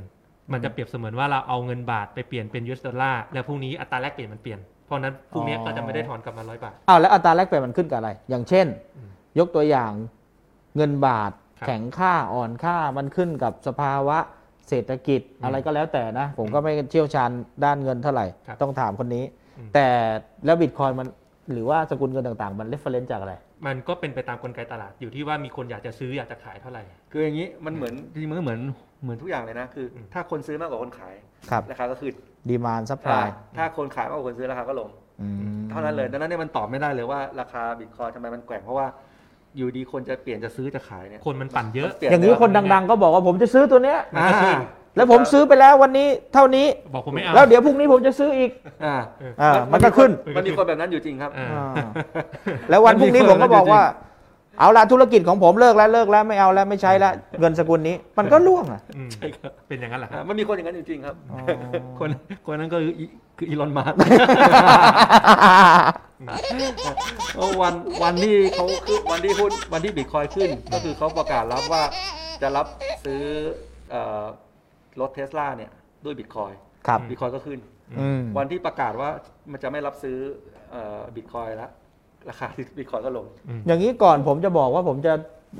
[0.52, 8.66] มันจะเปรียบเสมือนว่าเราเอาเงินบาทไปเปลี่ยนเป็น US ดอลลาร์แล้วพรุ่งนี้อัตราแลกเปลี่ยนมันเปลี่ยนเพราะฉะนั้นพรุ่งนี้อ๋อก็จะไม่ได้ถอนกลับมาร้อยบาท อ้าวแล้วอัตราแลกเปลี่ยนมันขึ้นกับอะไร อย่างเช่น
[8.96, 9.92] อืม ยกตัวอย่าง
[10.76, 14.18] เงินบาทครับแข็งค่าอ่อนค่ามันขึ้นกับสภาวะ
[14.68, 17.30] เศรษฐกิจอืมอะไรก็แล้วแต่นะ ผมก็ไม่เชี่ยวชาญ
[17.64, 19.24] ด้านเงินเท่าไหร่ครับต้องถามคนนี้
[19.58, 19.86] อืมแต่
[20.44, 21.08] แล้วบิตคอยมัน
[21.52, 23.34] หรือว่าสกุลเงินต่างๆ มัน reference จากอะไร
[23.66, 28.60] มันก็เป็นไปตามกลไกตลาดอยู่ที่ว่ามีคนอยากจะซื้ออยากจะขายเท่าไหร่ คืออย่างนี้มันเหมือนจริงๆมันก็เหมือน
[29.02, 31.14] เหมือนทุกอย่างเลยนะคืออมถ้าคนซื้อมากกว่าคนขาย
[31.50, 32.14] ครับราคาก็ขึ้น
[32.48, 34.90] demand supply อ่าถ้าคนขายมากกว่าคนซื้อราคาก็ลง
[35.70, 38.86] เท่านั้นเลยดังนั้นเนี่ยมันตอบไม่ได้เลยว่าราคาบิตคอยทำไมมันแกว่งเพราะว่า
[39.56, 44.28] อยู่ดีคนจะเปลี่ยนจะซื้อจะขายเนี่ยคนมันปั่นเยอะมัปลี่อย่างนี้คนดังๆ ก็บอกว่าผมจะซื้อตัวเนี้ย อ่า
[44.96, 48.50] แล้วผมซื้อไปแล้ววันนี้เท่านี้ บอกผมไม่เอาแล้วเดี๋ยวพรุ่งนี้ผมจะซื้ออีก
[48.84, 48.94] อ่า
[49.42, 51.88] อ่ามันก็ขึ้นมันมีคนแบบนั้นอยู่จริงครับ อ่าอ่า
[52.70, 53.82] แล้ววันพรุ่งนี้ผมก็บอกว่า
[54.58, 59.10] เอาละธุรกิจของผมเลิกแล้วเลิกแล้วไม่เอาแล้วไม่ใช้แล้วเงินสกุลนี้ มันก็ร่วงอะอืม
[59.68, 61.16] เป็นอย่างนั้นแหละครับอ่ามันมีคนอย่างนั้นจริงๆครับ
[61.98, 62.08] คน
[62.46, 63.04] คนนั้นก็คืออี
[63.38, 63.94] คืออีลอนมัสก์
[67.62, 71.82] วันวันที่เขาขึ้นวันที่หุ้นวันที่บิตคอยขึ้น ก็คือเขาประกาศรับว่า
[72.42, 72.66] จะรับ
[73.04, 73.22] ซื้อ
[73.90, 74.24] เอ่อ
[75.00, 75.70] รถเทสลาเนี่ย
[76.04, 76.52] ด้วยบิตคอย
[76.86, 77.58] ครับบิตคอยก็ขึ้น
[78.00, 79.10] อืมวันที่ประกาศว่า
[79.52, 80.16] มันจะไม่รับซื้อ
[81.16, 81.70] บิตคอยแล้ว
[82.28, 83.26] ราคาบิตคอยก็ลง
[83.66, 85.12] อย่างนี้ก่อนผมจะบอกว่าผมจะ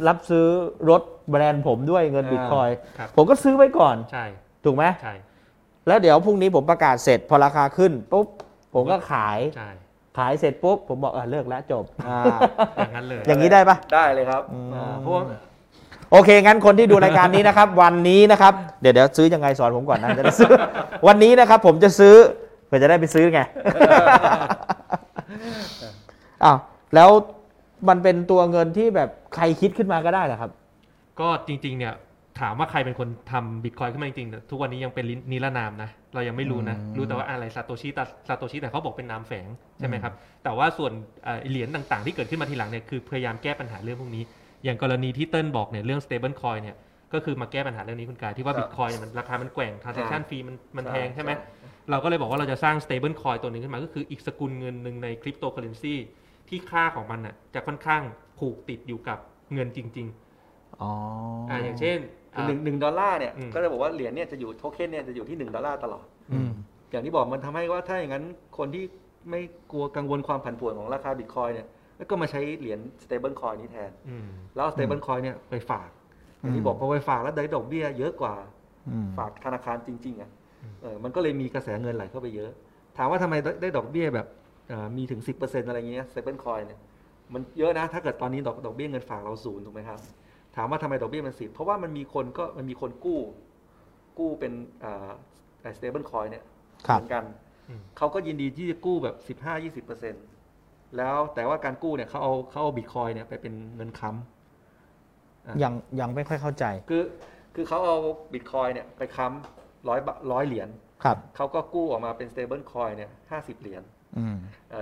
[0.09, 0.47] รับซื้อ
[0.91, 4.25] รถแบรนด์ผมด้วยเงินอ่าบิตคอยครับ ผมก็ซื้อไว้ก่อนใช่
[4.65, 5.15] ถูกไหมใช่
[5.87, 8.27] แล้วเดี๋ยวพรุ่งนี้ผมประกาศเสร็จพอราคาขึ้นปุ๊บ
[8.75, 9.71] ผมก็ขายใช่
[10.19, 12.19] ขายเสร็จปุ๊บผมบอกเออเลิกแล้วจบ อ่า
[12.77, 15.23] อย่างนั้นเลยอย่างนี้ได้ปะ ได้เลยครับอืม อ่าเพราะว่า
[16.13, 20.51] โอเค งั้นคนที่ดูรายการนี้นะครับ วันนี้นะครับ เดี๋ยวเดี๋ยวซื้อยังไงสอนผมก่อนนะจะได้ซื้อ
[21.07, 22.15] วันนี้นะครับ ผมจะซื้อ
[22.67, 23.41] เพื่อจะได้ไปซื้อไง
[26.45, 26.59] อ้าว
[26.95, 27.11] แล้ว
[27.89, 30.51] มันเป็นตัวเงินที่แบบใครคิดขึ้นมาก็ได้เหรอครับ
[31.21, 31.95] ก็จริง ๆ เนี่ย
[32.41, 40.13] ถามว่าใครเป็นคนทำบิตคอยขึ้นมาจริงๆเนี่ยทุกวันนี้ยังเป็นนิรนามนะ เรายังไม่รู้นะอืมรู้แต่ว่าอะไรซาโตชิแต่ซาโตชิแต่เขาบอกเป็นนามแฝงใช่ไหมครับ
[40.45, 40.93] แต่ว่าส่วน
[41.25, 44.23] เอ่อเหรียญต่างๆ ที่เกิดขึ้นมาทีหลังเนี่ยคือพยายามแก้ปัญหาเรื่องพวกนี้
[44.65, 46.77] อย่างกรณีที่เติ้ลบอกเนี่ยเรื่อง stable coin เนี่ย
[47.15, 55.95] ก็คือมาแก้ปัญหาเรื่องนี้คุณกายที่ว่าครับบิตคอยมันราคามันแกว่ง transaction fee มันมันใช่แพงใช่ไหมใช่เราก็เลยบอกว่าเราจะสร้าง stable coin ตัวหนึ่งขึ้นมาก็คืออีกสกุลเงินหนึ่งในคริปโตเคอเรนซี
[56.53, 58.03] ที่ค่าของมันน่ะ จะค่อนข้าง
[58.39, 59.19] ผูกติดอยู่กับ
[59.53, 60.09] เงินจริง
[60.83, 61.99] อ๋อๆออ่าอย่างเช่น
[62.35, 66.51] อ่าหนึ่งหนึ่งดอลลาร์เนี่ยอืมก็จะบอกว่าเหรียญเนี่ยจะอยู่โทเค็นเนี่ยจะอยู่ที่หนึ่งดอลลาร์ตลอดอืม
[66.91, 68.25] อย่างที่บอกมันทำให้ว่าถ้าอย่างนั้น
[68.59, 68.85] คนที่
[69.31, 69.41] ไม่
[69.73, 71.67] กลัวกังวลความผันผวนของราคาบิตคอยเนี่ย
[72.11, 75.89] ก็มาใช้เหรียญ stable coin นี้แทนอืมแล้วเอา stable coin เนี่ยไปฝาก
[76.39, 78.35] อย่างที่บอกพอไปฝากแล้วได้ดอกเบี้ยเยอะกว่า
[78.91, 80.31] อืมฝากธนาคารจริง ๆอะ
[80.63, 82.51] อืมเออมันก็เลยมีกระแสเงินไหลเข้าไปเยอะ
[82.97, 84.42] ถามว่าทำไมได้ได้ดอกเบี้ยแบบเอ่อ
[84.97, 86.81] มีถึง 10%อะไรเงี้ย stable coin เนี่ย
[87.33, 90.01] มันเยอะนะ ถ้าเกิดตอนนี้ดอกดอกเบี้ยเงินฝากเราศูนย์ถูกไหมครับ
[90.57, 93.21] ถามว่าทำไมดอกเบี้ยมันสิบเพราะว่ามันมีคนก็มันมีคนกู้
[94.19, 95.11] กู้เป็นเอ่อ
[95.79, 96.45] stable coin เนี่ย
[96.87, 97.25] ครับเหมือนกัน
[97.69, 100.15] อืมเขาก็ยินดีที่จะกู้แบบสิบห้ายี่สิบเปอร์เซ็น
[100.97, 107.03] แล้วแต่ว่าการกู้เนี่ยเขาเอาเขาเอาบิตคอยเนี่ยไปเป็นเงินค้ำอะยังยังไม่ค่อยเข้าใจ คือ
[107.55, 107.99] คือเขาเอา
[108.33, 110.01] บิตคอยเนี่ยไปค้ำร้อย
[110.33, 110.69] ร้อยเหรียญ
[111.05, 114.02] ครับเขาก็กู้ออกมาเป็น stable coin เนี่ยห้าสิบเหรียญอืมเอ่อ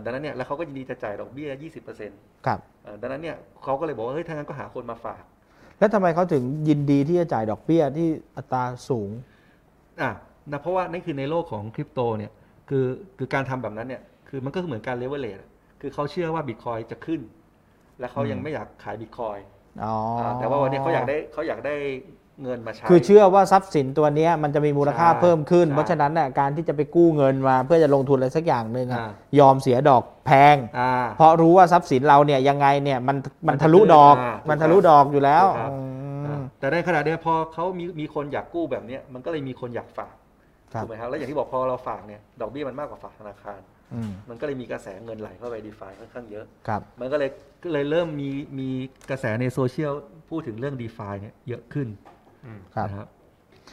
[0.05, 2.61] ดังนั้นเนี่ยแล้วเขาก็ยินดีจะจ่ายดอกเบี้ยยี่สิบเปอร์เซ็นต์ครับ
[3.01, 5.23] ดังนั้นเนี่ยเขาก็เลยบอกว่าเฮ้ยถ้างั้นก็หาคนมาฝาก
[5.79, 9.11] แล้วทำไมเขาถึงยินดีที่จะจ่ายดอกเบี้ยที่อัตราสูง
[10.01, 10.11] อะ
[10.51, 12.33] นะเพราะว่านั่นคือในโลกของคริปโตเนี่ย
[12.69, 12.85] คือ
[13.19, 15.38] คือการทำแบบนั้นเนี่ยคือมันก็เหมือนการเลเวลเลท
[15.81, 17.21] คือเขาเชื่อว่าบิตคอยจะขึ้น
[17.99, 19.38] และเขายังไม่อยากขายบิตคอย
[19.85, 21.75] อ๋ออแต่ว่าวันนี้เขาอยากได้เขาอยากได้
[22.42, 33.16] เงินมาใช้ คือเชื่อว่าทรัพย์สินตัวเนี้ยมันจะมีมูลค่าใช่เพิ่มขึ้นใช่เพราะฉะนั้นน่ะการที่จะไปกู้เงินมาเพื่อจะลงทุนอะไรสักอย่างหนึ่งอะอ่ายอมเสียดอกแพงอ่าเพราะรู้ว่าทรัพย์สินเราเนี่ยยังไงเนี่ยมัน
[33.48, 35.76] มันทะลุดอกอ่าถูกมันทะลุดอกอยู่แล้วถูกครับอื
[36.22, 40.14] มอ่าแต่ในขณะเดียวกันพอเขามีมีคนอยากกู้แบบเนี้ยมันก็เลยมีคนอยากฝาก
[40.72, 43.61] ครับถูกไหมครับแล้วอย่างที่บอกพอเราฝากเนี่ยดอกเบี้ยมันมากกว่าฝากธนาคาร
[43.94, 47.31] อืมมันก็เลยมีกระแสเงินไหลเข้าไปดีฟาค่อนข้างเยอะครับมันก็เลย
[47.62, 48.68] ก็เลยเริ่มมีมี
[49.11, 49.92] กระแสในโซเชียล
[50.31, 51.88] พูดถึงเรื่อง d e f าเนี่ยเยอะขึ้น
[52.76, 53.09] ครับนะครับ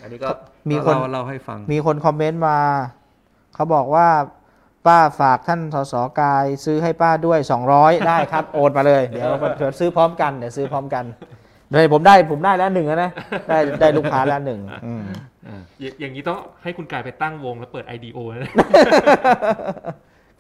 [0.02, 0.30] อันนี้ก็
[0.70, 2.58] มีคนเราเราให้ฟัง มีคนคอมเมนต์มา
[3.56, 4.08] เขาบอกว่า
[4.86, 7.40] ป้าฝากท่านสสกาย ซื้อให้ป้าด้วย
[7.74, 11.06] 200ได้ครับ โอนมาเลย เดี๋ยวเดี๋ยวซื้อพร้อมกันเดี๋ยวซื้อพร้อมกัน
[11.72, 13.12] เลยผมได้ผมได้แล้วหนึ่งแล้วนะ
[13.50, 15.04] ได้ได้ลูกค้าแล้วหนึ่งอืม
[15.80, 18.52] อย่าอย่างนี้ต้องให้คุณกายไปตั้งวงแล้วเปิด IDO นะ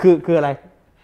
[0.02, 0.50] คือคืออะไร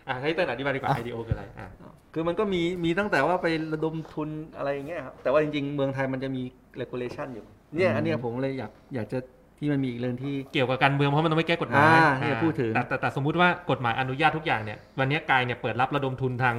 [0.08, 1.70] อะให้เต้นอธิบายดีกว่า IDO คืออะไรอะ
[2.14, 6.44] คือมันก็มีมีตั้งแต่ว่าไประดมทุนอะไรอย่างเงี้ยครับแต่ว่าจริงๆ เมืองไทยมันจะมี
[6.82, 9.20] regulation อยู่เนี่ยอันเนี้ยผมเลยอยากอยากจะ
[9.60, 16.56] ที่มันมีอีกเรื่องที่เกี่ยวกับการเมืองเพราะมันต้องไม่แก้กฎหมายอ่าที่จะพูดถึงแต่แต่แต่สมมุติว่ากฎหมายอนุญาตทุกอย่างเนี่ยวันนี้กายเนี่ยเปิดรับระดมทุนทาง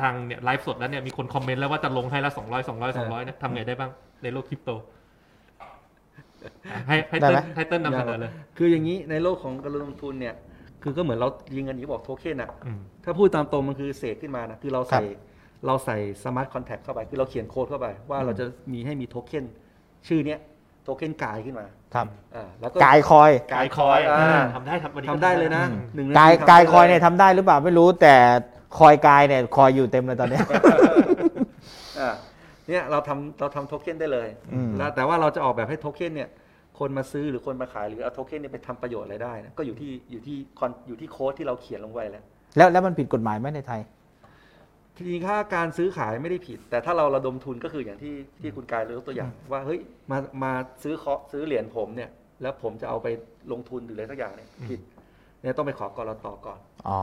[0.00, 3.90] ทางเนี่ยไลฟ์สดแล้วเนี่ยมีคนคอมเมนต์แล้วว่าจะลงให้ละสองร้อยสองร้อยสองร้อยเนี่ยทำไงได้บ้าง
[4.22, 4.70] ในโลกคริปโต
[6.70, 10.34] อะให้ให้ได้เติ้ไหมลให้เติ้ลนำเสนอเลย คืออย่างนี้ในโลกของการระดมทุนเนี่ย
[10.82, 15.27] คือก็เหมือนเรายิงกันอย่างที่บอกโทเค็นอะอืมถ้าพูดตามตรงมันคือเสกขึ้นมานะ คือเราใส่ครับ
[15.66, 19.44] เราใส่ smart contract เข้าไป คือเราเขียนโค้ดเข้าไป ว่าเราจะมีให้มีโทเค็น
[20.08, 20.40] ชื่อเนี้ย
[20.84, 28.14] โทเค็นกายขึ้นมาครับอ่าแล้วก็กายคอยกายคอยอ่าทำได้ครับวันนี้ก็ทำได้เลยนะอืมหนึ่งนาทีทำได้เลย กาย กาย coin เนี่ยทำได้หรือเปล่าไม่รู้แต่
[28.78, 30.42] คอยกายเนี่ยคอยอยู่เต็มเลยตอนเนี้ย
[32.00, 32.10] อ่า
[32.68, 36.28] เนี่ยเราทำเราทำโทเค็นได้เลยอืม แล้วแต่ว่าเราจะออกแบบให้โทเค็นเนี่ย
[36.78, 42.24] คนมาซื้อหรือคนมาขายหรือเอาโทเค็นเนี่ยไปทำประโยชน์อะไรได้นะก็อยู่ที่อยู่ที่คอนอยู่ที่โค้ดที่เราเขียนลงไว้แล้ว
[42.56, 43.80] แล้วแล้วมันผิดกฎหมายไหมในไทย
[44.98, 49.80] ทีนี้ค่าการซื้อขายไม่ได้ผิด แต่ถ้าเราระดมทุนก็คืออย่างที่ที่คุณกายเลยยกตัวอย่าง ว่าเฮ้ย
[50.10, 52.10] มามาซื้อเคาะซื้อเหรียญผมเนี่ย
[52.42, 53.06] แล้วผมจะเอาไป
[53.52, 54.80] ลงทุนหรืออะไรสักอย่างเนี่ยผิด
[55.42, 56.58] เนี่ยต้องไปขอกรตก่อน
[56.88, 57.00] อ๋อ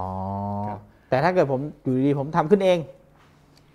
[0.68, 0.80] ครับ
[1.10, 2.78] แต่ถ้าเกิดผมอยู่ดีๆผมทำขึ้นเอง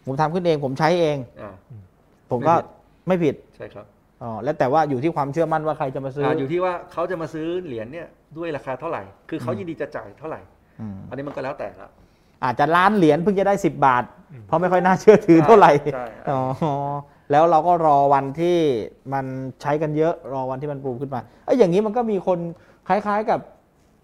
[0.06, 1.52] ผมทำขึ้นเอง ผมใช้เอง อ่า
[2.30, 2.54] ผมก็
[3.08, 3.86] ไม่ผิด ใช่ครับ
[4.22, 8.06] อ๋อ แล้วแต่ว่าอยู่ที่ความเชื่อมั่นว่าใครจะมาซื้ออ่าออยู่ที่ว่าเขาจะมาซื้อเหรียญเนี่ย
[8.38, 10.40] ด้วยราคาเท่าไหร่ คือเขายินดีจะจ่ายเท่าไหร่
[10.96, 11.88] มอันนี้มันก็แล้วแต่ละ
[12.44, 14.04] อาจจะล้านเหรียญเพิ่งจะได้ 10 บาท
[14.46, 16.40] เพราะไม่ค่อยน่าเชื่อถือเท่าไหร่ใช่อ๋อ
[17.30, 18.58] แล้วเราก็รอวันที่
[19.12, 19.24] มัน
[19.62, 22.38] ใช้กันเยอะรอวันที่มันปูขึ้นมาเอ้ยอย่างนี้มันก็มีคน
[22.88, 23.40] คล้ายๆกับ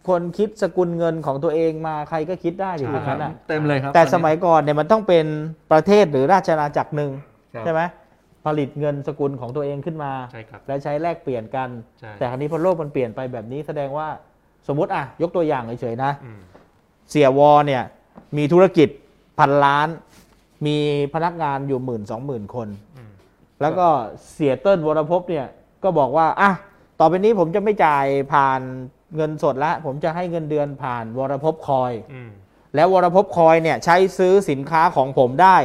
[0.09, 5.27] คนคิดสกุลเงินของตัวเองมาใครก็คิดได้อยู่อย่างนั้นน่ะเต็มเลยครับ แต่สมัยก่อนเนี่ยมันต้องเป็น
[5.72, 7.11] ประเทศหรือราชอาณาจักรหนึ่ง
[7.55, 7.81] ครับใช่ไหม
[8.46, 11.68] ผลิตเงินสกุลของตัวเองขึ้นมาใช่ครับและใช้แลกเปลี่ยนกัน
[12.01, 14.09] ใช่แต่ครั้นี้พอโลกมันเปลี่ยนไปแบบนี้แสดงว่า
[14.68, 16.40] สมมติอะยกตัวอย่างเฉยๆนะอืม
[17.11, 17.83] เสียวอเนี่ย
[18.37, 18.88] มีธุรกิจ
[19.38, 19.88] พันล้าน
[20.66, 20.79] มี
[21.14, 23.11] พนักงานอยู่หมื่นสองหมื่นคนอืม
[23.61, 23.87] แล้วก็
[24.33, 25.46] เสียเติ้ลวรภพเนี่ย
[25.83, 26.51] ก็บอกว่าอะ
[27.01, 28.61] ต่อไปนี้ผมจะไม่จ่ายผ่าน
[29.16, 32.31] เงินสดละ ผมจะให้เงินเดือนผ่านวรภพคอยอืม
[32.75, 35.57] แล้ววรภพคอยเนี่ยใช้ซื้อสินค้าของผมได้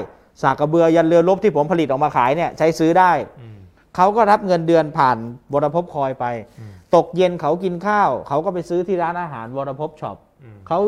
[0.41, 3.57] สากกระเบือยันเรือรบที่ผมผลิตออกมาขายเนี่ยใช้ซื้อได้อืม
[3.95, 5.17] เขาก็รับเงินเดือนผ่าน
[5.53, 6.25] วรภพคอยไป
[6.59, 10.30] อืมตกเย็นเขากินข้าว เขาก็ไปซื้อที่ร้านอาหารวรภพช็อปอืม
[10.67, 10.79] เขา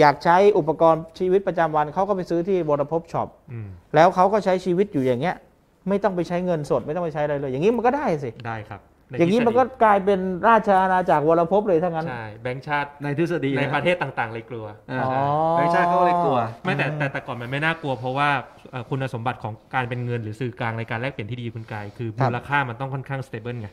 [0.00, 5.36] อยากใช้อุปกรณ์ชีวิตประจำวันเขาก็ไปซื้อที่วรภพช็อปอืมแล้วเขาก็ใช้ชีวิตอยู่อย่างเงี้ย
[5.88, 18.28] ไม่ต้องไปใช้เงินสดไม่ต้องไปใช้อะไรเลย อย่างนี้มันก็ได้สิได้ครับใอย่างนี้มันก็ทฤษฎกลายเป็นราชอาณาจักรวรภพเลยทั้งนั้นใช่แบงค์ชาติในทฤษฎีในนะประเทศต่างๆ เลยกลัวอ่าอ๋อแบงค์ชาติเขาก็เลยกลัว ไม่แต่แต่แต่ก่อนมันไม่น่ากลัว เพราะว่า
[18.70, 23.68] เอ่อคุณสมบัติของการเป็นเงินหรือสื่อกลางในการแลกเปลี่ยนที่ดีคุณกายคือครับมูลค่ามันต้องค่อนข้าง stable ไง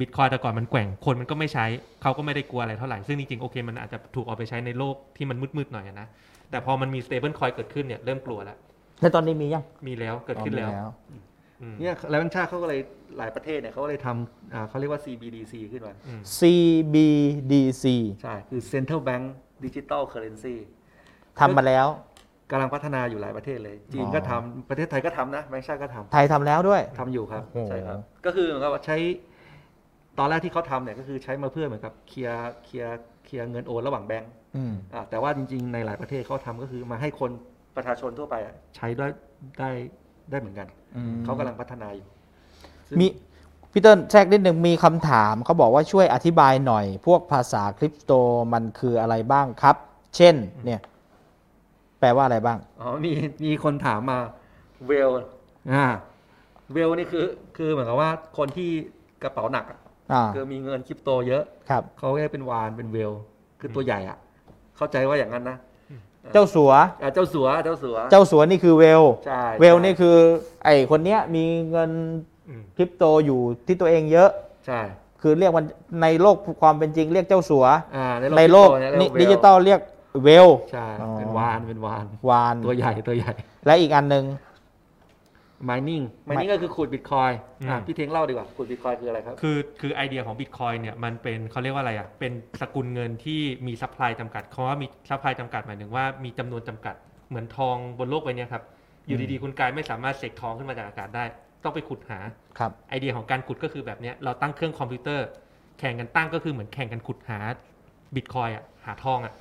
[0.00, 1.66] บิตคอยแต่ก่อนมันแกว่งคนมันก็ไม่ใช้
[2.02, 6.06] เขาก็ไม่ได้กลัวอะไรเท่าไหร่ ซึ่งจริงๆ โอเค มันอาจจะถูกเอาไปใช้ในโลกที่มันมืดๆหน่อยอะนะ
[6.50, 8.56] แต่พอมันมี stable coin เกิดขึ้นเนี่ยเริ่มกลัวแล้ว
[9.00, 11.18] แล้วตอนนี้มียัง มีแล้วเกิดขึ้นแล้วอ๋อมี
[11.62, 12.80] อืมเนี่ยแล้วแบงค์ชาติเขาก็เลย
[13.18, 17.84] หลายประเทศเนี่ยเขาก็เลยทำอ่าเขาเรียกว่า CBDC ขึ้นมาอืม CBDC
[18.22, 19.24] ใช่ คือ Central Bank
[19.64, 20.54] Digital Currency
[21.40, 21.86] ทำมาแล้ว
[22.50, 28.96] กำลังพัฒนาอยู่หลายประเทศเลย จีนก็ทำประเทศไทยก็ทำนะแบงค์ชาติก็ทำไทยทำแล้วด้วยทำอยู่ครับโอ้โหใช่ครับ ก็คือเหมือนกับว่าใช้
[30.18, 37.30] ตอนแรกที่เขาทำเนี่ยก็คือใช้มาเพื่อเหมือนกับเคลียร์เคลียร์เคลียร์เงินโอนระหว่างแบงก์อืมอ่าแต่ว่าจริง ๆ ในหลายประเทศเขาทำก็คือมาให้คน
[37.76, 39.06] ประชาชนทั่วไปอะใช้ได้
[39.58, 39.70] ได้
[40.30, 42.06] ได้เหมือนกันอืมเขากำลังพัฒนาอยู่
[42.88, 43.06] ซึ่งมี
[43.72, 48.12] พี่เติ้ลแทรกนิดหนึ่งมีคำถามเขาบอกว่าช่วยอธิบายหน่อย พวกภาษาคริปโต
[48.52, 49.76] มันคืออะไรบ้างครับ
[50.16, 50.80] เช่น เนี่ย
[52.00, 53.12] แปลว่าอะไรบ้าง อ๋อมี
[53.44, 54.18] มีคนถามมา
[54.86, 55.10] เวล
[55.72, 55.86] อ่า
[56.72, 58.70] เวลนี่คือ คือเหมือนกับว่าคนที่
[59.22, 59.83] กระเป๋าหนักอะอ่า
[60.34, 63.12] คือมีเงินคริปโตเยอะครับเขาเรียกเป็นวานเป็นเวล
[63.60, 64.18] คือตัวใหญ่อะ
[64.76, 65.56] เข้าใจว่าอย่างนั้นนะ
[66.32, 70.16] เจ้าสัวอ่าเจ้าสัวเจ้าสัว เจ้าสัวนี่คือเวลใช่เวลนี่คือ
[70.64, 71.90] ไอคนเนี้ยมีเงิน
[72.48, 74.30] อืมคริปโตอยู่ที่ตัวเองเยอะ
[74.66, 74.80] ใช่
[75.22, 75.66] คือเรียกมัน
[76.02, 77.64] ในโลกความเป็นจริงเรียกเจ้าสัว
[77.96, 78.06] อ่า
[78.38, 79.80] ในโลกคริปโตเนี่ยเรียกว่าดิจิตอลเรียก
[80.24, 83.32] เวล ใช่อ๋อเป็นวานเป็นวาน วาน ตัวใหญ่ตัวใหญ่
[83.66, 84.24] และอีกอันหนึ่ง
[85.68, 87.30] mining mining ก็คือขุดบิตคอย
[87.68, 96.94] อะพี่เทงเล่าดีกว่าขุดบิตคอยคืออะไรครับ คือคือไอเดียของบิตคอยเนี่ยมันเป็นเขาเรียกว่าอะไรอะ เป็นสกุลเงินที่มี supply จำกัดคำว่ามี supply จำกัดหมายถึงว่ามีจำนวนจำกัด
[97.28, 98.64] เหมือนทองบนโลกใบเนี้ยครับ
[99.06, 101.24] อยู่ดีๆคุณกายไม่สามารถเสกทองขึ้นมาจากอากาศได้
[101.64, 102.18] ต้องไปขุดหา
[102.58, 105.26] ครับไอเดียของการขุดก็คือแบบเนี้ยเราตั้งเครื่องคอมพิวเตอร์
[105.78, 107.38] แข่งกันตั้งก็คือเหมือนแข่งกันขุดหา
[108.14, 109.32] บิตคอยอะหาทองอะ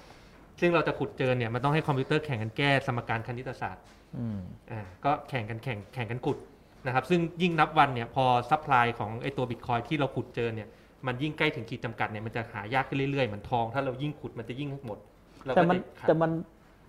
[0.59, 3.83] ซึ่งเราจะขุดเจอเนี่ยมันต้องให้คอมพิวเตอร์แข่งกันแก้สมการคณิตศาสตร์
[4.17, 4.39] อืม
[4.71, 6.37] อ่าก็แข่งกันแข่งแข่งกันขุด
[6.85, 10.67] นะครับซึ่งยิ่งนับวันเนี่ยพอ supply ของไอตัวบิตคอยน์ที่เราขุดเจอเนี่ย
[11.07, 14.99] มันยิ่งใกล้ถึงขีดจำกัดเนี่ยมันจะหายากขึ้นเรื่อยๆเหมือนทอง ถ้าเรายิ่งขุดมันจะยิ่งหมด
[15.45, 16.31] เราแต่ก็มันจะขาดแต่มัน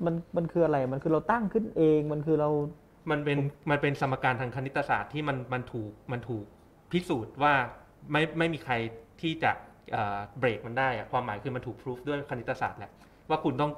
[0.04, 2.50] มันมันคืออะไรมันคือเราตั้งขึ้นเองมันคือเรา
[3.10, 3.38] มันเป็น
[3.70, 6.44] มันเป็นสมการทางคณิตศาสตร์ที่มันมันถูกมันถูก
[6.92, 7.54] พิสูจน์ว่า
[8.12, 8.74] ไม่ไม่มีใคร
[9.20, 9.50] ที่จะ
[10.38, 12.92] เบรกมันได้อะความหมายคือมันถูกพิสูจด้วยคณิตศาสตร์แหละ
[13.30, 13.70] ว่าคุณต้อง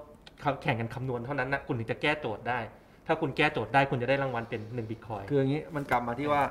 [0.63, 2.59] แข่งกันคำนวณเท่านั้นนะคุณถึงจะแก้โจทย์ได้
[3.07, 6.43] ถ้าคุณแก้โจทย์ได้คุณจะได้รางวัลเป็น1บิตคอยคืออย่างนี้มันกลับมาที่ว่า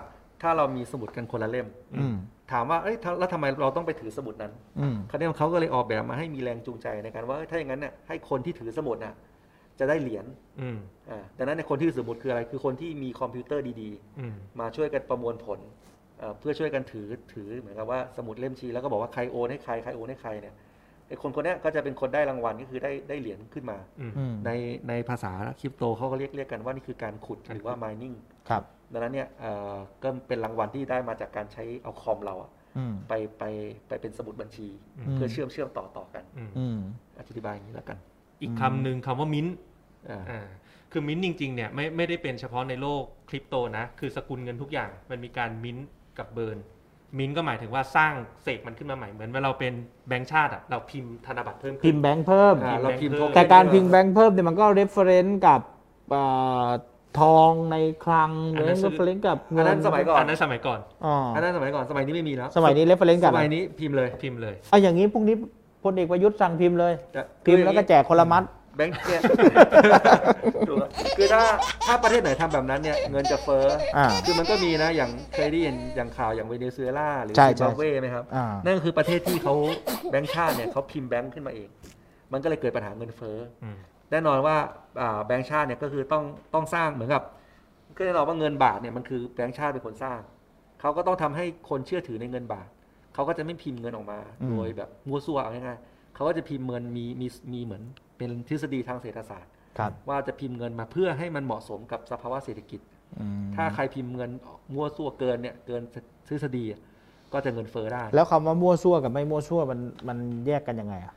[0.41, 2.15] ถ้าเรามีสมุดกันคนละเล่มอืม
[2.51, 9.13] ถามว่าเอ้ยถ้าแล้วทำไมเราต้องไปถือสมุดนั้นอืมคราวนี้เขาก็เลยออกแบบมาให้มีแรงจูงใจในการว่าเอ้ยถ้าอย่างนั้นเนี่ยให้คนที่ถือสมุดน่ะ
[9.79, 10.25] จะได้เหรียญ
[10.62, 10.77] อืม
[11.10, 15.60] อ่าดังนั้นในยคนที่ถือสมุดคืออะไร คือคนที่มีคอมพิวเตอร์ดีอืมๆมาช่วยกันประมวลผล
[16.19, 20.53] เอ่อเพื่อช่วยกันถือถือเหมือนกับว่าสมุดเล่มชี้แล้วก็บอกว่าใครโอนให้ใครใครโอนให้ใครเนี่ย
[21.07, 24.51] ไอ้คนคนเนี้ยก็จะเป็นคนได้รางวัลก็คือได้ได้เหรียญขึ้นมาอืมอืมใน
[24.89, 28.15] ในภาษาคริปโตเขาก็เรียกเรียกกันว่านี่คือการขุดหรือว่า mining
[28.49, 28.63] ครับ
[28.93, 33.43] ดังนั้นเนี่ยเอ่อก็เป็นรางวัลที่ได้มาจากการใช้เอาคอมเราอะอืมไปไป
[33.87, 36.77] ไปเป็นสมุดบัญชีอืมเพื่อเชื่อมเชื่อมต่อต่อกันอืมอืม
[37.19, 37.97] อธิบายอย่างนี้แล้วกัน
[38.41, 39.55] อีกคำหนึ่งคำว่ามิ้นท์
[40.09, 40.47] อ่าอ่า
[40.91, 45.87] คือมิ้นท์จริงๆเนี่ยไม่ไม่ได้เป็นเฉพาะในโลกคริปโตนะ คือสกุลเงินทุกอย่างมันมีการมิ้นท์
[46.17, 46.57] กับ burn
[47.17, 48.13] mint ก็หมายถึงว่าสร้าง
[48.43, 49.73] เสกมันขึ้นมาใหม่เหมือนเวลาเราเป็น
[50.07, 55.61] แบงก์ชาติอะเราพิมพ์ธนบัตรเพิ่มขึ้นพิมพ์แบงก์เพิ่ม อ่าเราพิมพ์เพิ่มแต่การพิมพ์แบงค์เพิ่มเนี่ยมันก็ reference กับ
[56.13, 56.69] อ่า
[57.19, 65.35] ทองในคลังอันนั้น reference กับอันนั้นสมัยก่อน อันนั้นสมัยก่อนอ๋ออันนั้นสมัยก่อนสมัยนี้ไม่มีแล้วสมัยนี้ reference กับสมัยนี้พิมพ์เลยพิมพ์เลย เอาอย่างนี้พรุ่งนี้
[65.83, 68.43] พลเอกประยุทธ์สั่งพิมพ์เลยแต่พิมพ์แล้วก็แจกคนละมัด
[68.75, 69.21] แบงค์เนี่ย
[70.67, 71.43] ถูกแล้วคือถ้า
[71.88, 73.65] ถ้าประเทศไหนทำแบบนั้นเนี่ยเงินจะเฟ้อ
[73.97, 79.53] อ่าคือมันก็มีนะอย่างเคยได้ยินอย่างข่าวอย่างเวเนซุเอลาหรือใช่ซิมใช่บับเวไหมครับ อ่านั่นก็คือประเทศที่เขา
[80.11, 81.69] แบงค์ชาติเนี่ยเขาพิมพ์แบงค์ขึ้นมาเอง
[82.31, 83.77] มันก็เลยเกิดปัญหาเงินเฟ้อ อืม
[84.11, 84.55] แน่นอนว่า
[85.01, 87.23] อ่าแบงค์ชาติเนี่ยก็คือต้องต้องสร้างเหมือนกับ
[87.97, 90.19] ก็แน่นอนว่าเงินบาทเนี่ยมันคือแบงค์ชาติเป็นคนสร้าง
[90.81, 92.67] เขาก็ต้องทำให้คนเชื่อถือในเงินบาท
[93.13, 97.84] เขาก็จะไม่พิมพ์เงินออกมา อืม โดยแบบมั่วซั่วเอาง่ายๆ เขาก็จะพิมพ์เงินมีมีมีเหมือน
[98.17, 102.80] เป็นทฤษฎีทางเศรษฐศาสตร์ครับว่าจะพิมพ์เงินมาเพื่อให้มันเหมาะสมกับสภาวะเศรษฐกิจ
[103.19, 104.32] อืมถ้าใครพิมพ์เงิน
[104.73, 105.82] มั่วซั่วเกินเนี่ยเกิน
[106.28, 106.82] ทฤษฎีอะ
[107.34, 111.13] ก็จะเงินเฟ้อได้ แล้วคำว่ามั่วซั่วกับไม่มั่วซั่วมันมันแยกกันยังไงอะ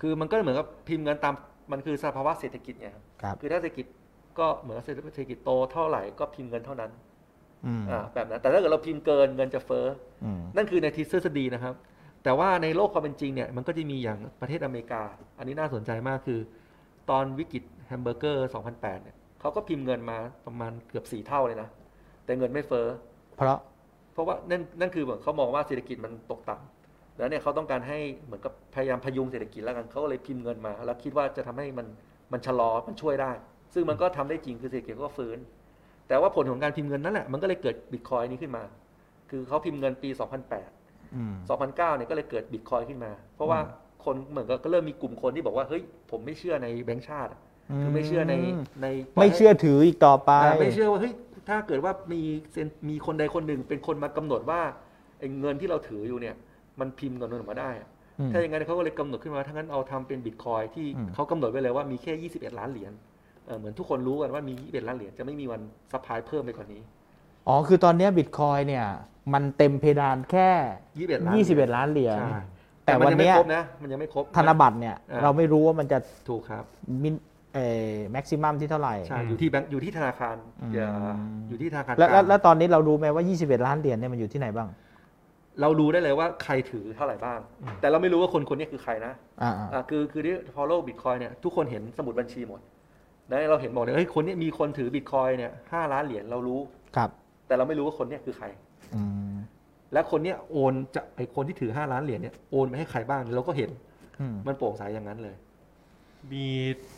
[0.00, 1.34] คือมันก็เหมือนกับพิมพ์เงินตาม
[1.72, 3.86] มันคือสภาวะเศรษฐกิจไงครับครับคือถ้าเศรษฐกิจ
[4.38, 6.90] ก็เหมือนกับเศรษฐกิจโตเท่าไหร่ก็พิมพ์เงินเท่านั้น
[7.66, 9.86] อืมอ่าแบบนั้นแต่ถ้าเกิดเราพิมพ์เกินเงินจะเฟ้อ
[10.24, 11.74] อืมนั่นคือในทฤษฎีนะครับ
[12.24, 15.02] แต่ว่าในโลกความเป็นจริงเนี่ยมันก็จะมีอย่างประเทศอเมริกา
[15.38, 16.40] อันนี้น่าสนใจมากคือ
[17.10, 21.68] ตอนวิกฤตแฮมเบอร์เกอร์2008เนี่ยเขาก็พิมพ์เงินมาประมาณเกือบสี่เท่าเลยนะ
[22.24, 22.86] แต่เงินไม่เฟ้อ
[23.36, 23.58] เพราะ
[24.12, 31.86] เพราะว่านั่นนั่นคือเหมือนเขามองว่าเศรษฐกิจมันตกต่ำแล้วเนี่ยเขาต้องการให้เหมือนกับพยายามพยุงเศรษฐกิจแล้วกันเขาก็เลยพิมพ์เงินมา แล้วคิดว่าจะทำให้มัน
[32.32, 33.32] มันชะลอมันช่วยได้
[33.74, 35.38] ซึ่งมันก็ทำได้จริงคือเศรษฐกิจก็ฟื้น
[36.08, 38.62] แต่ว่าผลของการพิมพ์เงินนั่นแหละมันก็เลยเกิดบิตคอยนี้ขึ้นมา
[39.30, 40.08] คือเขาพิมพ์เงินปี
[40.50, 40.81] 2008
[41.20, 43.58] 2009เนี่ยก็เลยเกิดบิตคอยขึ้นมา เพราะว่า
[44.04, 47.40] คนเหมือนกับก็เริ่มมีกลุ่มคนที่บอกว่าเฮ้ยผมไม่เชื่อในแบงก์ชาติอะ
[47.82, 48.34] คือไม่เชื่อใน
[48.82, 48.86] ใน
[49.20, 51.14] ไม่เชื่อถืออีกต่อไปอ่าไม่เชื่อว่าเฮ้ย
[51.48, 52.20] ถ้าเกิดว่ามี
[52.52, 54.60] เซนมีคนใดคนหนึ่งเป็นคนมากำหนดว่า
[55.18, 56.34] ไอ้เงินที่เราถืออยู่เนี่ย
[56.80, 62.92] มันพิมพ์เงินออกมาได้อะอืมถ้าอย่างนั้นเขาก็เลยกำหนดขึ้นมาถ้างั้นเอาทำเป็นบิตคอยที่อืมเขากำหนดไว้เลยว่ามีแค่ 21 ล้านเหรียญ
[63.46, 65.60] เอ่อเหมือนทุกคนรู้กันว่ามี21ล้านเหรียญจะไม่มีวัน
[65.92, 66.82] supply เพิ่มไปกว่านี้
[67.48, 68.86] อ๋อ คือตอนเนี้บิตคอยน์เนี่ย
[69.32, 70.48] มันเต็มเพดานแค่
[71.06, 72.40] 21 ล้าน21 ล้านเหรียญใช่
[72.84, 76.64] แต่แต่วันเนี้ยมันยังไม่ครบนะ มันยังไม่ครบ ธนบัตรเนี่ยอ่า เราไม่รู้ว่ามันจะถูกครับ
[77.02, 77.14] มิน
[77.54, 80.90] เอ่อ maximum ที่เท่าไหร่ ใช่ อยู่ที่แบงก์อยู่ที่ธนาคารอืม อย่า
[81.48, 84.68] อยู่ที่ธนาคารแล้วกแล้วลางแล้วตอนนี้เรารู้ไหมว่า 21 ล้านเหรียญเนี่ยมันอยู่ที่ไหนบ้าง
[85.60, 87.38] เรารู้ได้เลยว่าใครถือเท่าไหร่บ้าง
[87.80, 92.60] แต่เราไม่รู้ว่าคนคนนี้คือใครนะอ่าอ่าคือ คือที่ follow bitcoin เนี่ย ทุกคนเห็นสมุดบัญชีหมด
[93.30, 97.10] นะเราเห็นบอกเลย เฮ้ย คนเนี้มีคนถือ bitcoin เนี่ยห้าล้านเหรียญ เรารู้ๆครับ
[97.52, 98.46] แต่เราไม่รู้ว่าคนเนี้คือใคร
[98.94, 99.34] อืม
[99.92, 103.70] และคนเนี้ยโอนจะไอคนที่ถือห้าล้านเหรียญเนี่ยโอนไปให้ใครบ้างเราก็เห็น
[104.20, 105.36] อืมมันโปร่งใสอย่างนั้นเลย
[106.32, 106.46] มี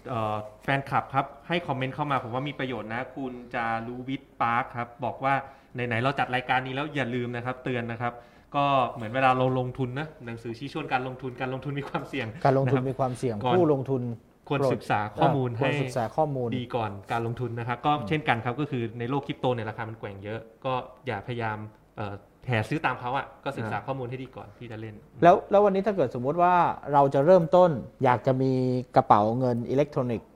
[0.08, 5.34] เอ่อแฟนคลับครับ ให้คอมเมนต์เข้ามาผมว่ามีประโยชน์นะ คุณจารูวิทย์ปาร์คครับ บอกว่า
[5.74, 8.12] ไหน ๆ เราจัดรายการนี้แล้วอย่าลืมนะครับ เตือนนะครับ
[8.56, 8.64] ก็
[8.94, 14.02] เหมือนเวลาเราลงทุนนะ หนังสือชี้ชวนการลงทุนการลงทุนมีความเสี่ยงการลงทุนนะคบ มีความเสี่ยงก่อน ผู้ลงทุน
[14.48, 20.72] ควรโปรดศึกษาข้อมูลควให้รศึกษาข้อมูลดีก่อนการลงทุนนะครับ ก็เช่นกันครับก็คือในโลกคริปโตเนี่ยราคามันแกว่งเยอะ ก็
[21.06, 21.56] อย่าพยายาม
[21.96, 22.14] เอ่อ
[22.46, 26.54] แห่ซื้อตามเขาอะก็ศึกษาข้อมูลให้ดีก่อนที่จะเล่น แล้วแล้ววันนี้ถ้าเกิดสมมุติว่า
[26.92, 27.70] เราจะเริ่มต้น
[28.04, 28.52] อยากจะมี
[28.96, 30.28] กระเป๋าเงินอิเล็กทรอนิกส์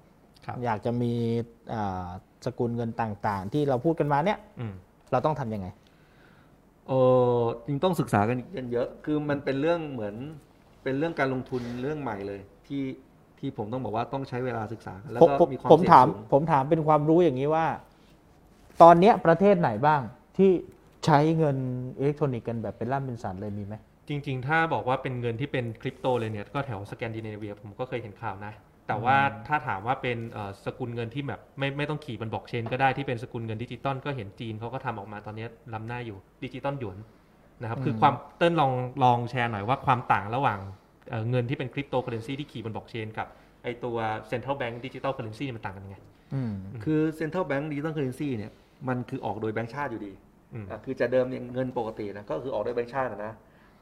[0.47, 1.13] ครับอยากจะมี
[1.75, 2.09] อ่า
[2.47, 4.73] สกุลเงินต่างๆ ที่เราพูดกันมาเนี่ยอืม
[5.13, 5.67] เราต้องทำยังไง
[6.89, 6.93] เอ
[7.39, 10.15] อจริงต้องศึกษากันกันเยอะ คือมันเป็นเรื่องเหมือน
[10.83, 12.83] เป็นเรื่องการลงทุนเรื่องใหม่เลยที่
[13.41, 17.67] ที่ผมต้องบอกว่าต้องใช้เวลาศึกษากันแล้วผมก็ผมมีความผมเสี่ยงถามสูงผมถามเป็นความรู้อย่างนี้ว่า
[18.83, 20.01] ตอนเนี้ยประเทศไหนบ้าง
[20.37, 20.51] ที่
[21.07, 21.57] ใช้เงิน
[21.99, 23.75] อิเล็กทรอนิกส์กันแบบเป็นร่ำเป็นสันเลยมีไหม
[24.09, 28.53] จริง ๆ ถ้าบอกว่าเป็นเงินที่เป็นคริปโตเลยเนี่ยก็แถวสแกนดิเนเวียผมก็เคยเห็นข่าวนะ
[28.87, 29.17] แต่ว่า
[29.49, 36.99] ถ้าถามว่าเป็นเอ่อสกุลเงินที่แบบไม่ไม่ต้องขี่บนบล็อกเชนก็ได้ที่เป็นสกุลเงินดิจิตอลก็เห็นจีนเขาก็ทำออกมาตอนนี้ล้ำหน้าอยู่ดิจิตอลหยวน
[37.63, 38.73] นะครับคือความเต้นลอง
[39.05, 40.59] ลองแชร์หน่อยว่าความต่างระหว่าง
[41.09, 43.27] เอ่อเงินที่เป็นคริปโตเคอเรนซีที่ขี่บนบล็อกเชนกับ
[43.63, 43.97] ไอตัว
[44.29, 45.99] central bank digital currency มันต่างกันยังไง
[46.35, 46.53] อืม
[46.85, 48.53] คือ central bank digital currency เนี่ย
[48.89, 50.13] มันคือออกโดยแบงก์ชาติอยู่ดี
[50.55, 53.33] อืมอะคือจะเดิมเนี่ยเงินปกตินะก็คือออกโดยแบงก์ชาตินะนะ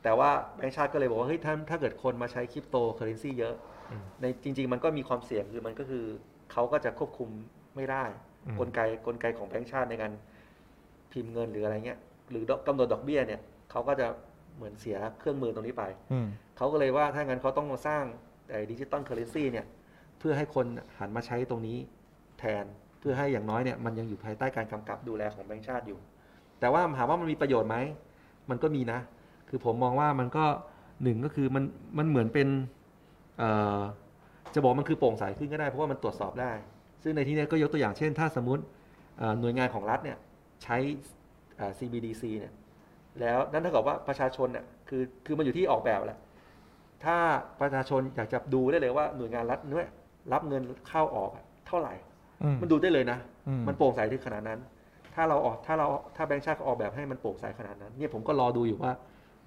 [0.03, 3.55] แต่ว่าแบงก์ชาติก็เลยบอกว่าเฮ้ยถ้าถ้าเกิดคนมาใช้คริปโตเคอเรนซีเยอะ
[3.91, 6.05] อืมในจริง ๆ มันก็มีความเสี่ยงคือมันก็คือ
[6.53, 7.29] เขาก็จะควบคุม
[7.77, 8.05] ไม่ได้
[8.47, 10.13] อืมกลไกกลไกของแบงก์ชาติในการ
[11.13, 11.99] พิมพ์เงินหรืออะไรเงี้ย
[12.31, 14.07] หรือกำหนดดอกเบี้ยเนี่ยเขาก็จะ
[14.57, 18.05] เหมือนเสียเครื่องมือตรงนี้ไป อืม เขาก็เลยว่าถ้างั้นเขาต้องมาสร้าง
[18.71, 19.67] digital currency เนี่ย
[20.19, 20.67] เพื่อให้คน
[20.99, 21.79] หันมาใช้ตรงนี้
[22.39, 22.65] แทน
[23.01, 25.99] เพื่อให้อย่างน้อยเนี่ยมันยังอยู่ภายใต้การกำกับดูแลของแบงก์ชาติอยู่
[26.61, 27.77] แต่ว่าถามว่ามันมีประโยชน์ไหม
[28.51, 29.01] มันก็มีนะ
[29.49, 30.45] คือผมมองว่ามันก็
[31.03, 31.65] หนึ่งก็คือมัน
[31.99, 32.49] มันเหมือนเป็น
[33.39, 33.81] เอ่อ
[34.55, 36.53] จะบอกมันคือโปร่งใสขึ้นก็ได้เพราะว่ามันตรวจสอบได้
[37.03, 38.63] ซึ่งในที่นี้ก็ยกตัวอย่างเช่น ถ้าสมมติ
[39.19, 40.19] เอ่อหน่วยงานของรัฐเนี่ย
[40.63, 40.77] ใช้
[41.57, 42.53] เอ่อ CBDC เนี่ย
[43.21, 46.19] แล้วนั่นเท่ากับว่าประชาชนเนี่ยคือคือมันอยู่ที่ออกแบบแหละ
[47.05, 47.17] ถ้า
[47.61, 49.91] ประชาชนอยากจะดูได้เลยว่าหน่วยงานรัฐเนี่ย
[50.33, 51.95] รับเงินเข้าออกอะเท่าไหร่
[52.43, 54.61] อืมมันดูได้เลยนะอืมมันโปร่งใสถึงขนาดนั้น
[55.15, 58.93] ถ้าเราออกถ้าเราถ้าแบงค์ชาติเขาออกแบบให้มันโปร่งใสขนาดนั้น เนี่ยผมก็รอดูอยู่ว่า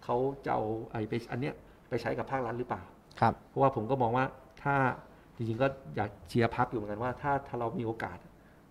[0.03, 1.53] เขาจะเอาไอ้ไปอันเนี้ย
[1.89, 2.81] ไปใช้กับภาครัฐหรือเปล่า
[3.19, 4.25] ครับ เพราะว่าผมก็มองว่า
[4.63, 4.75] ถ้า
[5.35, 8.17] จริงๆก็อยากเชียร์พักอยู่เหมือนกันว่าถ้าถ้าเรามีโอกาส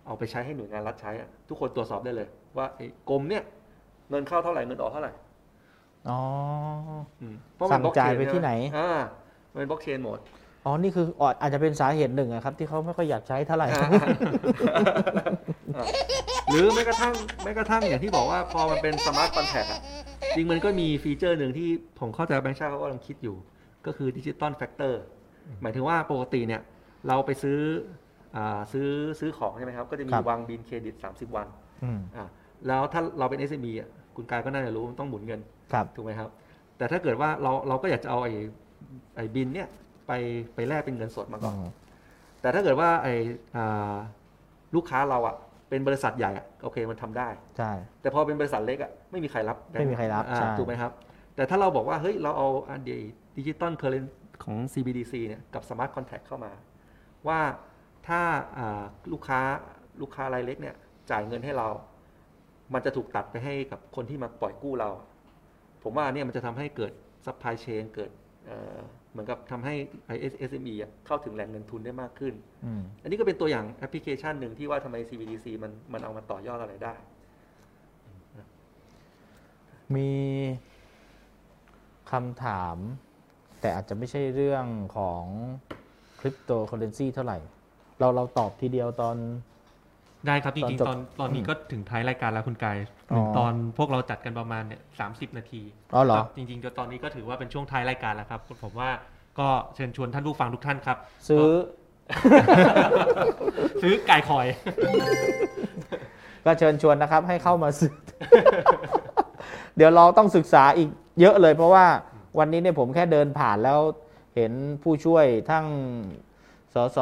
[0.05, 3.43] เอาไปใช้ให้หน่วยงานรัฐใช้อะทุกคนตรวจสอบได้เลย ว่าไอ้กรมเนี่ย
[4.09, 5.11] เงินเข้าเท่าไหร่เงินออกเท่าไหร่
[6.09, 6.19] อ๋อ
[7.21, 8.89] อืมเพราะมันสั่งบล็อกเชจ่ายนไปที่ไหน อ่า
[9.55, 10.19] มันบล็อกเชนหมด
[10.65, 13.67] อ๋อ นี่คือออาจจะเป็นสาเหตุหนึ่งอะครับ ที่เขาไม่ค่อยอยากใช้เท่าไหร่
[16.49, 19.81] หรือแม้กระทั่งแม้กระทั่งอย่างที่บอกว่าพอมันเป็น smart contract อะ
[20.35, 21.69] จริงมันก็มี feature หนึ่งที่
[21.99, 23.35] ผมเข้าใจว่าแบงก์ชาติเขากำลังคิดอยู่
[23.85, 25.01] ก็คือ digital factoring
[25.61, 26.61] หมายถึงว่าปกติเนี่ย
[27.07, 27.59] เราไปซื้อ
[28.35, 28.87] อาซื้อ
[29.19, 31.47] ซื้อของใช่ไหมครับ ก็จะมีครับ วางบิลเครดิต 30 วัน
[31.83, 32.27] อืม อะ
[32.67, 35.39] แล้วถ้าเราเป็น SME อะ คุณกายก็น่าจะรู้มันต้องหมุนเงิน
[35.73, 36.29] ครับถูกไหมครับ
[36.77, 38.33] แต่ถ้าเกิดว่าเราเราก็อยากจะเอาไอ้
[39.15, 39.67] ไอ้บิลเนี่ย
[40.07, 40.11] ไป
[40.55, 41.55] ไปแลกเป็นเงินสดมาก่อน
[42.41, 43.13] แต่ถ้าเกิดว่าไอ้
[43.55, 43.93] อ่า
[44.75, 45.35] ลูกค้าเราอะ
[45.69, 50.91] เป็นบริษัทใหญ่อะโอเคมันทำได้ใช่แต่พอเป็นบริษัทเล็กอะไม่มีใครรับแบงค์ไม่มีใครรับอ่าใช่ถูกไหมครับ
[51.35, 52.97] แต่ถ้าเราบอกว่าเฮ้ยเราเอาอันเดีย
[53.37, 54.03] ดิจิตอลเคอร์เรน
[54.43, 56.51] ของ CBDC เนี่ยกับ Smart Contract เข้ามา
[57.27, 57.39] ว่า
[58.07, 58.21] ถ้า
[58.57, 59.39] อ่าลูกค้า
[60.01, 60.75] ลูกค้ารายเล็กเนี่ย
[61.11, 61.67] จ่ายเงินให้เรา
[62.73, 64.89] มันจะถูกตัดไปให้กับคนที่มาปล่อยกู้เรา
[65.83, 66.91] ผมว่าเนี่ยมันจะทำให้เกิด
[67.25, 68.11] supply chain เกิด
[68.45, 68.77] เอ่อ
[69.11, 69.73] เหมือนกับทำให้
[70.49, 72.33] SME อะเข้าถึงแหล่งเงินทุนได้มากขึ้น
[72.65, 76.95] อืมอันนี้ก็เป็นตัวอย่างแอปพลิเคชันหนึ่งที่ว่าทำไม CBDC มันมันเอามาต่อยอดอะไรได้
[79.95, 80.11] มี
[82.11, 82.77] คำถาม
[83.61, 84.65] แต่อาจจะไม่ใช่เรื่อง
[84.97, 85.23] ของ
[86.19, 87.37] คริปโตเคอเรนซีเท่าไหร่
[87.99, 89.17] เราเราตอบทีเดียวตอน
[90.27, 92.77] ได้ครับ จริงตอนจบๆตอนตอนนี้ก็ถึงท้ายรายการแล้วคุณกาย
[93.11, 95.61] อ๋อตอนพวกเราจัดกันประมาณเนี่ยสานาที
[95.93, 98.89] อ๋อเหรอก็จริงๆตอนนี้ก็ถือว่าเป็นช่วงท้ายรายการแล้วครับผมว่า
[99.39, 100.97] ก็เชิญชวนท่านผู้ฟังทุกท่านครับ
[101.29, 101.47] ซื้อ
[103.81, 104.47] ซื้อไก่คอย
[106.45, 107.93] ก็เชิญชวนนะครับ ให้เข้ามาซื้อ
[109.77, 110.89] เดี๋ยวเราต้องศึกษาอีก
[111.19, 111.85] เยอะเลย เพราะว่า
[112.39, 113.79] วันนี้เนี่ยผมแค่เดินผ่านแล้ว
[114.35, 114.51] เห็น
[114.83, 115.65] ผู้ช่วยทั้ง
[116.75, 116.99] สส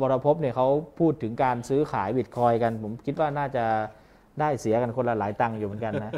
[0.00, 0.68] วรพเนี่ยเขา
[0.98, 3.64] พูดถึงการซื้อขายบิตคอยน์กัน ผมคิดว่าน่าจะ
[4.40, 6.12] ได้เสียกันคนละหลายตังค์อยู่เหมือนกันนะ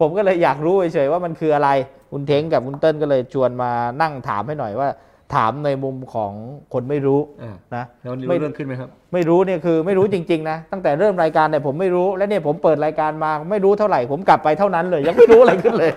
[0.00, 1.70] ผมก็เลยอยากรู้เฉยๆว่ามันคืออะไร
[2.12, 3.70] คุณเท้งกับคุณเติ้ลก็เลยชวนมา
[4.02, 4.88] นั่งถามให้หน่อยว่า
[5.34, 6.32] ถามในมุมของ
[6.72, 15.92] คนไม่รู้อ่านะแล้ววันนี้ไม่รู้เรื่องขึ้นไหมครับ ไม่รู้เนี่ยคือไม่รู้จริงๆนะตั้งแต่เริ่มรายการเนี่ยผมไม่รู้และเนี่ยผมเปิดรายการมาไม่รู้เท่าไหร่ ผมกลับไปเท่านั้นเลย ยังไม่รู้อะไรขึ้นเลย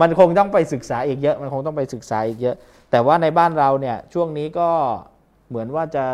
[0.00, 2.56] มันคงต้องไปศึกษาอีกเยอะ มันคงต้องไปศึกษาอีกเยอะ
[2.90, 4.68] แต่ว่าในบ้านเราเนี่ยช่วงนี้ก็
[5.48, 6.04] เหมือนว่าจะ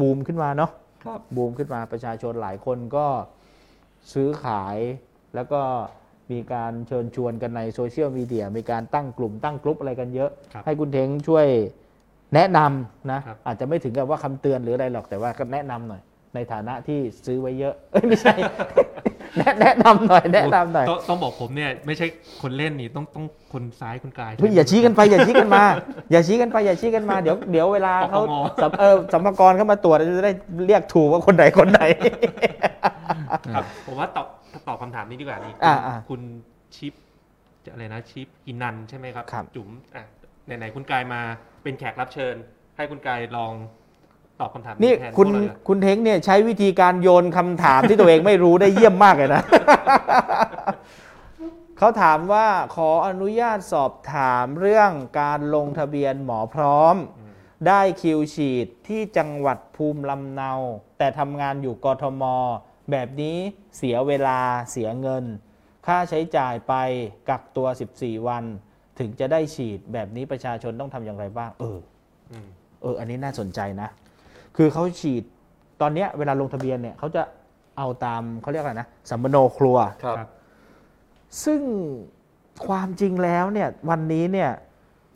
[0.00, 0.70] บูมขึ้นมาเนาะ
[1.04, 3.06] ครับบูมขึ้นมาประชาชนหลายคนก็
[4.12, 4.78] ซื้อขาย
[5.34, 5.62] แล้วก็
[6.32, 11.46] มีการเชิญชวนกันในโซเชียลมีเดียมีการตั้งกลุ่มตั้งกลุ่มอะไรกันเยอะครับให้คุณเทงช่วย
[12.34, 16.02] แนะนำนะครับอาจจะไม่ถึงกับว่าคำเตือนหรืออะไรหรอกแต่ว่าก็แนะนำหน่อย
[16.34, 18.34] ในฐานะที่ซื้อไว้เยอะเอ้ยไม่ใช่
[19.38, 22.06] แนะแนะนำหน่อยแนะนำหน่อยต้องต้องบอกผมเนี่ยไม่ใช่
[22.42, 25.64] คนเล่นนี่ต้องต้องคนซ้ายคนกลายเฮ้ยอย่าชี้กันไปอย่าชี้กันมา
[26.12, 30.32] อย่าชี้กันไปอย่าชี้กันมาเดี๋ยวเดี๋ยวเวลาเขาปปงสัมเออสัมภากรเข้ามาตรวจจะได้
[30.66, 31.82] เรียกถูกว่าคนไหนคนไหน
[33.54, 34.26] ครับผมว่าตอบ
[34.68, 36.20] ตอบคำถามนี้ดีกว่านี่อ่าอ่าคุณ
[36.76, 36.94] ชิป
[37.64, 40.04] จะอะไรนะชิปอินันใช่ไหมครับครับ จุ๋มอะ
[40.46, 41.20] ไหนๆคุณกายมา
[41.62, 42.34] เป็นแขกรับเชิญ
[42.76, 43.52] ให้คุณกายลอง
[44.40, 49.42] ตอบคำถามนี่แทนคุณพวกเราเลยคุณเท้งเนี่ยใช้วิธีการโยนคำถามที่ตัวเองไม่รู้ได้เยี่ยมมากเลยนะ
[51.78, 56.96] เขาถามว่าขออนุญาตสอบถามเรื่องการลงทะเบียนหมอพร้อม
[57.68, 60.52] ได้คิวฉีดที่จังหวัดภูมิลำเนา
[60.98, 62.22] แต่ทำงานอยู่กทม
[62.90, 63.36] แบบนี้
[63.78, 64.38] เสียเวลา
[64.70, 65.24] เสียเงิน
[65.86, 66.74] ค่าใช้จ่ายไป
[67.28, 67.66] กักตัว
[67.96, 68.44] 14 วัน
[68.98, 71.78] ถึงจะได้ฉีดแบบนี้ประชาชนต้องทำอย่างไรบ้าง เออ
[72.30, 72.46] อืม
[72.82, 73.88] เออ อันนี้น่าสนใจนะ
[74.62, 75.22] คือเขาฉีด
[75.80, 77.22] ตอนเนี้ยเวลาลงทะเบียนเนี่ยเขาจะ
[77.78, 80.28] เอาตามเขาเรียกอะไรนะสัมมโนครัว ครับ ครับ
[81.44, 81.60] ซึ่ง
[82.66, 84.50] ความจริงแล้วเนี่ยวันนี้เนี่ย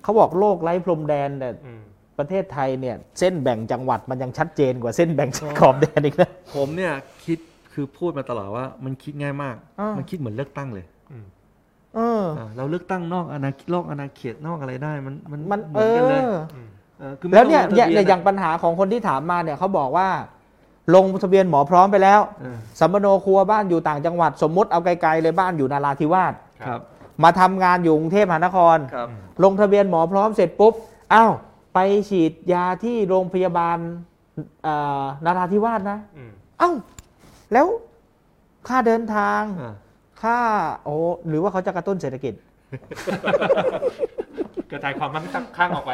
[0.03, 1.83] เขาบอกโลกไร้พรมแดนแต่อืม
[2.19, 5.29] ประเทศไทยเนี่ยเส้นแบ่งจังหวัดมันยังชัดเจนกว่าเส้นแบ่ง
[5.61, 6.93] ขอบแดนอีกนะ ผมเนี่ย
[7.25, 7.39] คิด
[7.73, 11.25] คือพูดมาตลอดว่ามันคิดง่ายมาก อ่ามั มันคิดเหมือนเลือกตั้งเลยอืม
[11.95, 16.84] เออ อ่าเราเลือกตั้งนอกอาณาโลกอาณาเขตนอกอะไรได้ มันมันมันเหเอมือนกันเลย อ อืมเออคือไม่
[17.35, 20.09] แล้วเนี่ยต้อย่างลงทะบีอย่างปัญหาของคนที่ถามมาเนี่ยเขาบอกว่า
[20.95, 26.35] ลงทะเบียนหมอพร้อมไปแล้วเออสัมมโนครัวบ้านอยู่ต่างจังหวัด สมมติเอาไกลๆเลยบ้านอยู่นาราธิวาส
[26.67, 26.81] ครับ
[27.25, 29.09] มาทำงานอยู่กรุงเทพมหานครครับ
[29.45, 30.75] ลงทะเบียนหมอพร้อมเสร็จปุ๊บ
[31.15, 31.33] อ้าว
[31.75, 31.79] ไป
[32.09, 33.79] ฉีดยาที่โรงพยาบาล
[34.65, 36.71] เอ่อนาราธิวาสนะอืมเอ้า
[37.53, 37.67] แล้ว
[38.69, 39.75] ค่าเดินทางอ่า
[40.23, 40.39] ค่า
[40.85, 40.95] โอ้
[41.29, 42.35] หรือว่าเขาจะกระตุ้นเศรษฐกิจ
[44.71, 45.27] กระจายความมั่ง
[45.57, 45.93] คั่งออกไป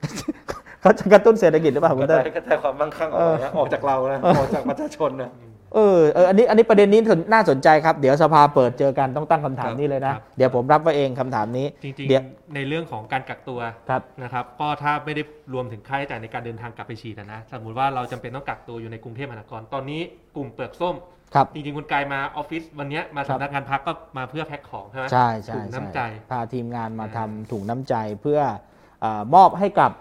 [0.00, 5.30] เออเขาจะกระตุ้นเศรษฐกิจหรือเปล่าคุกณระเต้จายกระจายความมั่งคั่งออกไปนะออกจากเรานะออกจากประชาชนนะ
[5.74, 7.00] เออเอออันนี้อันนี้ประเด็นนี้
[7.32, 15.22] น่าสนใจครับ เดี๋ยวสภาเปิดเจอกันต้องตั้งคำถามครับนี้เลยนะครับเดี๋ยวผมรับไว้เองคำถามนี้ จริงเดี๋ยวๆในเรื่องของการกักตัวครับนะครับ ก็ถ้าไม่ได้
[15.54, 20.00] รวมถึงค่าใช้จ่ายในการเดินทางกลับไปฉีดอะนะ สมมติว่าเราจำเป็นต้องกักตัวอยู่ในกรุงเทพมหานคร ตอนนี้
[20.36, 20.94] กลุ่มเปลือกส้ม
[21.34, 29.92] ครับจริงๆ คุณกายมาออฟฟิศวันเนี้ยมาครับสำนักงานพักก็มาเพื่อแพ็คของใช่ไหมใช่ใช่ถุงน้ำใจพาทีมงานมาอ่าทำถุงน้ำใจเพื่อเออมอบให้กับ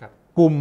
[0.00, 0.54] ครับกลุ่ม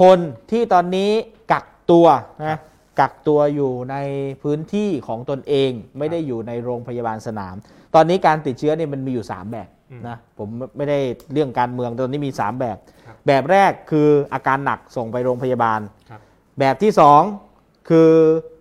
[0.00, 0.18] คน
[0.50, 1.10] ที่ตอนนี้
[1.52, 2.06] กักตัว
[2.48, 2.60] ครันะบ
[3.00, 3.96] กักตัวอยู่ใน
[4.42, 7.54] พื้นที่ของตนเอง ไม่ได้อยู่ในโรงพยาบาลสนาม
[7.94, 10.98] ตอนนี้การติดเชื้อเนี่ยมันมีอยู่ 3 แบบอืมนะผมไม่ได้
[11.32, 12.76] เรื่องการเมืองตอนนี้มี 3 แบบ
[13.06, 15.80] ครับแบบแรกคืออาการหนักส่งไปโรงพยาบาล
[16.10, 16.20] ครับ
[16.58, 16.92] แบบที่
[17.40, 18.10] 2 คือ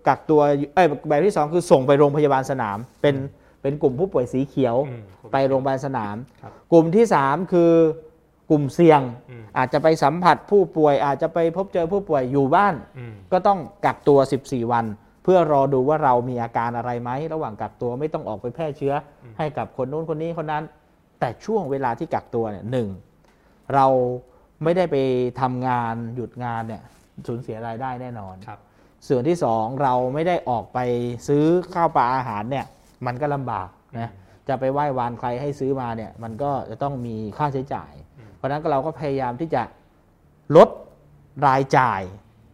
[0.07, 0.41] กักตัว
[0.73, 3.15] เอ้ยแบบที่ 2 คือส่งไปโรงพยาบาลสนาม เป็น
[3.61, 7.71] เป็นกลุ่มผู้ป่วยสีเขียวอืมไปโรงพยาบาลสนามครับกลุ่มที่ 3 คือ
[8.51, 14.85] กลุ่มเสี่ยงอืมอาจจะไปสัมผัสผู้ป่วย อาจจะไปพบเจอผู้ป่วยอยู่บ้านอืมก็ต้องกักตัว 14 วัน
[15.23, 18.93] เพื่อรอดูว่าเรามีอาการอะไรไหม ระหว่างกักตัวไม่ต้องออกไปแพร่เชื้อ
[19.23, 20.63] อมให้กับคนนู้นคนนี้คนนั้น
[21.19, 22.87] แต่ช่วงเวลาที่กักตัวเนี่ยหนึ่ง
[23.75, 23.87] เรา
[24.63, 24.95] ไม่ได้ไป
[25.41, 26.81] ทำงานหยุดงานเนี่ย
[27.27, 28.59] สูญเสียรายได้แน่นอนครับ
[29.07, 30.79] ส่วนที่สองเราไม่ได้ออกไป
[31.27, 32.65] ซื้อข้าวปลาอาหารเนี่ย
[33.05, 34.09] มันก็ลำบากนะ
[34.47, 38.00] จะไปไหว้วานใครให้ซื้อมาเนี่ยมันก็จะต้องมีค่าใช้จ่ายอืม
[38.41, 39.61] เพราะนั้นเราก็พยายามที่จะ
[40.55, 40.69] ลด
[41.47, 42.01] รายจ่าย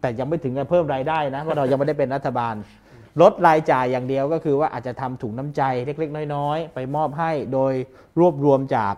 [0.02, 2.56] แต่ยังไม่ถึงกับเพิ่มรายได้นะเพราะเรายังไม่ได้เป็นรัฐบาล
[3.22, 7.74] ลดรายจ่ายอย่างเดียวก็คือว่าอาจจะทำถุงน้ำใจเล็ก ๆ น้อยๆ ไปมอบให้โดย
[8.20, 8.94] รวบรวมจาก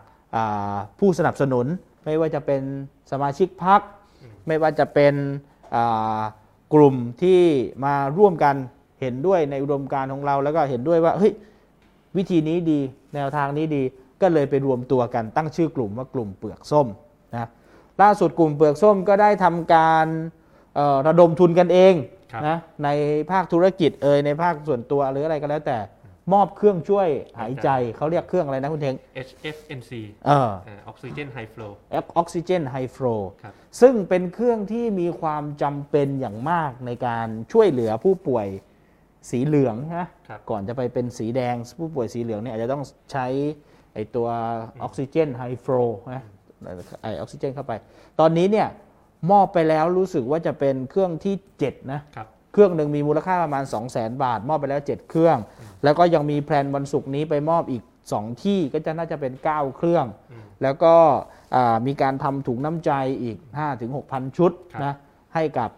[0.99, 1.65] ผู้สนับสนุน
[2.05, 2.61] ไม่ว่าจะเป็น
[3.11, 3.81] สมาชิกพัก
[4.47, 5.13] ไม่ว่าจะเป็น
[6.73, 7.41] กลุ่มที่
[7.85, 8.55] มาร่วมกัน
[9.01, 11.33] เห็นด้วยในอุดมการของเราแล้วก็เห็นด้วยว่าเฮ้ย
[12.17, 12.79] วิธีนี้ดี
[13.15, 13.83] แนวทางนี้ดี
[14.21, 16.87] ก็เลยไปรวมตัวกันตั้งชื่อกลุ่มว่ากลุ่มเปลือกส้ม
[17.33, 17.49] นะ
[18.01, 20.07] ล่าสุดกลุ่มเปลือกส้มก็ได้ทำการ
[20.75, 21.93] เอ่อระดมทุนกันเอง
[22.31, 22.89] ครับนะใน
[23.31, 25.77] ภาคธุรกิจเอ่ยในภาคส่วนตัวหรืออะไรก็แล้วแต่
[26.33, 27.09] มอบเครื่องช่วย
[27.39, 28.95] หายใจเขาเรียกเครื่องอะไรนะคุณเทง
[29.27, 29.91] HFNC
[30.27, 30.51] เออ
[30.87, 38.47] ออกซิเจนไฮฟลูออกซิเจนไฮฟลูครับซึ่งเป็นเครื่องที่มีความจำเป็นอย่างมากในการช่วยเหลือผู้ป่วย
[39.31, 44.27] สีเหลืองนะครับก่อนจะไปเป็นสีแดงผู้ป่วยสีเหลืองเนี่ยอาจจะต้องใช้ไอตัว
[44.83, 45.83] ออกซิเจนไฮฟลู
[46.13, 46.23] นะ
[47.01, 47.73] ไอออกซิเจนเข้าไป
[48.19, 48.67] ตอนนี้เนี่ย
[49.31, 55.37] มอบไปแล้วรู้สึกว่าจะเป็นเครื่องที่ 7 นะครับเครื่องหนึ่งมีมูลค่าประมาณ 2 0 0 0 0 0 บาท มอบไปแล้ว 7 เครื่อง
[55.83, 57.83] แล้วก็ยังมีแพลนวันศุกร์นี้ไปมอบอีก
[58.13, 60.95] 2 ที่ก็จะน่าจะเป็น 9 เครื่องอืมแล้วก็
[61.55, 62.91] อ่ามีการทำถุงน้ำใจ
[63.21, 63.37] อีก
[63.87, 64.93] 5-6,000 ชุดครับนะ
[65.35, 65.69] ให้กับ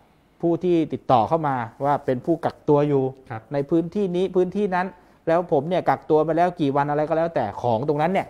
[0.41, 1.55] ผู้ที่ติดต่อเข้ามา
[1.86, 4.88] ว่าเป็นผู้กักตัวอยู่ครับในพื้นที่นี้พื้นที่นั้น
[5.32, 8.27] แล้วผมเนี่ยกักตัวไปแล้วกี่วันอะไรก็แล้วแต่ของตรงนั้นเนี่ย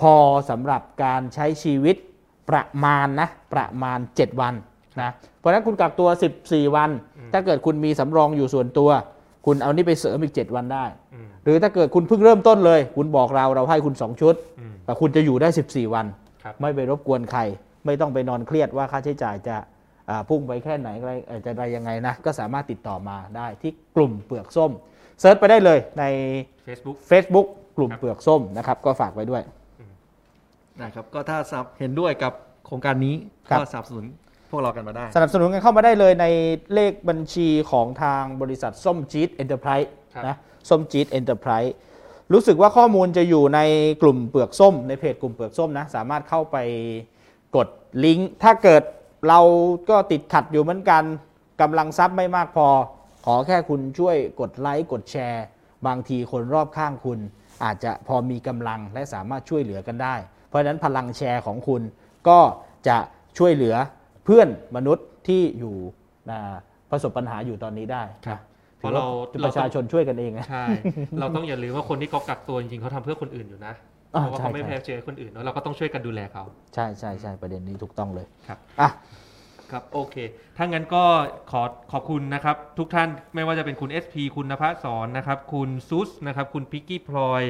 [0.00, 0.14] พอ
[0.50, 1.96] สำหรับการใช้ชีวิต
[2.50, 4.54] ประมาณนะประมาณ 7 วัน
[5.00, 6.08] นะเพราะฉะนั้นคุณกักตัว
[6.42, 6.90] 14 วัน
[7.32, 8.90] ถ้าเกิดคุณมีสำรองอยู่ส่วนตัว
[9.46, 10.84] คุณเอานี่ไปเสริมอีก 7 วันได้
[11.14, 16.06] อืมหรือถ้าเกิดคุณเพิ่งเริ่มต้นเลย คุณบอกเราเราให้คุณ 2 ชุดอืมแต่คุณจะอยู่ได้ 14 วัน
[16.44, 17.40] ครับไม่ไปรบกวนใคร
[17.86, 19.56] ไม่ต้องไปนอนเครียดว่าค่าใช้จ่ายจะ
[20.10, 24.72] อ่าพุ่งไปแค่ไหนอะไรเอ่อจะอะไรยังไงนะก็สามารถติดต่อมาได้ที่กลุ่มเปลือกส้ม
[25.20, 26.04] เซิร์ชไปได้เลยใน
[26.66, 27.46] Facebook Facebook
[27.76, 29.42] กลุ่มครับเปลือกส้มนะครับ ก็ฝากไว้ด้วย
[30.82, 32.32] นะครับ ก็ถ้าสับเห็นด้วยกับ
[32.66, 33.14] โครงการนี้
[33.48, 34.04] ครับก็สนับสนุน
[34.50, 36.26] พวกเรากันมาได้ สนับสนุนกันเข้ามาได้เลยใน
[36.74, 40.36] เลขบัญชีของทางบริษัทส้มจี๊ดเอ็นเตอร์ไพรส์ครับนะ
[40.68, 41.74] ส้มจี๊ดเอ็นเตอร์ไพรส์
[42.32, 43.60] รู้สึกว่าข้อมูลจะอยู่ใน
[44.02, 46.56] กลุ่มเปลือกส้ม ในเพจกลุ่มเปลือกส้มนะ สามารถเข้าไป
[47.56, 47.68] กด
[48.04, 48.82] ลิงก์ถ้าเกิด
[49.28, 49.40] เรา
[49.90, 51.02] ก็ติดขัดอยู่เหมือนกัน
[51.60, 52.68] กำลังทรัพย์ไม่มากพอ
[53.24, 55.44] ขอแค่คุณช่วยกดไลค์กดแชร์
[55.86, 57.18] บางทีคนรอบข้างคุณ
[57.64, 60.14] อาจจะพอมีกำลังและสามารถช่วยเหลือกันได้
[60.48, 61.82] เพราะฉะนั้นพลังแชร์ของคุณ
[62.28, 62.40] ก็
[62.88, 62.98] จะ
[63.38, 63.74] ช่วยเหลือ
[64.24, 65.74] เพื่อนมนุษย์ที่อยู่
[66.30, 66.54] อ่า
[66.90, 68.40] ประสบปัญหาอยู่ตอนนี้ได้ครับ
[68.80, 69.02] ถือว่า
[69.32, 70.66] เพราะเราประชาชนช่วยกันเองนะใช่
[71.20, 73.74] เราต้องอย่าลืมว่าคนที่เขากักตัวจริงๆเขาทำเพื่อคนอื่นอยู่นะ
[74.10, 76.44] เพอ่าราะว่าเขาไม่ใช่แพ้เชื้อคนอื่นแล้วเราก็ต้องช่วยกันดูแลเขา
[76.74, 78.90] ใช่ใช่ใช่ประเด็นนี้ถูกต้องเลยครับอะ
[79.74, 80.16] ครับโอเค
[80.56, 81.04] ถ้างั้นก็
[81.50, 81.62] ขอ
[81.92, 87.42] ขอบคุณนะครับ ทุกท่านไม่ว่าจะเป็นคุณ SP คุณนภัสสอนนะครับ คุณซุสนะครับ คุณพิกกี้พลอย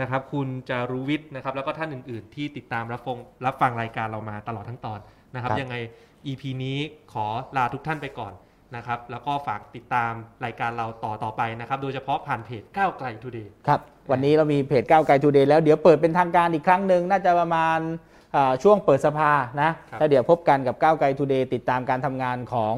[0.00, 4.98] นะครับ คุณจารุวิทย์นะครับ แล้วก็ท่านอื่น ๆ ที่ติดตามรับฟังรับฟังรายการเรามาตลอดทั้งตอน
[5.34, 5.76] นะครับ ครับ ยังไง
[6.26, 6.78] EP นี้
[7.12, 8.32] ขอลาทุกท่านไปก่อน
[8.76, 10.12] นะครับ แล้วก็ฝากติดตาม
[10.44, 18.14] รายการเราต่อต่อไปนะครับ โดยเฉพาะผ่านเพจก้าวไกลทูเดย์ ครับ วันนี้เรามีเพจก้าวไกลทูเดย์แล้วเดี๋ยวเปิดเป็นทางการอีกครั้งหนึ่งน่าจะประมาณอ่า
[18.62, 19.30] ช่วงเปิดสภา
[19.62, 22.74] นะครับแล้วเดี๋ยวพบกันกับก้าวไกล Today ติดตามการทำงานของ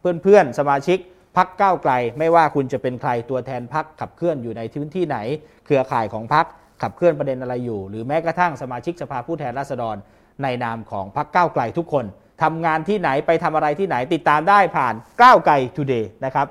[0.00, 0.98] เพื่อนๆ สมาชิก
[1.36, 5.18] พรรคก้าวไกล ไม่ว่าคุณจะเป็นใครตัวแทนพรรคขับเคลื่อนอยู่ในพื้นที่ไหน
[5.66, 6.46] เครือข่ายของพรรค
[6.82, 9.96] ขับเคลื่อนประเด็นอะไรอยู่ หรือแม้กระทั่งสมาชิกสภาผู้แทนราษฎร
[10.42, 12.04] ในนามของพรรคก้าวไกลทุกคน
[12.42, 16.46] ทำงานที่ไหนไปทำอะไรที่ไหนติดตามได้ผ่านก้าวไกล Today นะครับ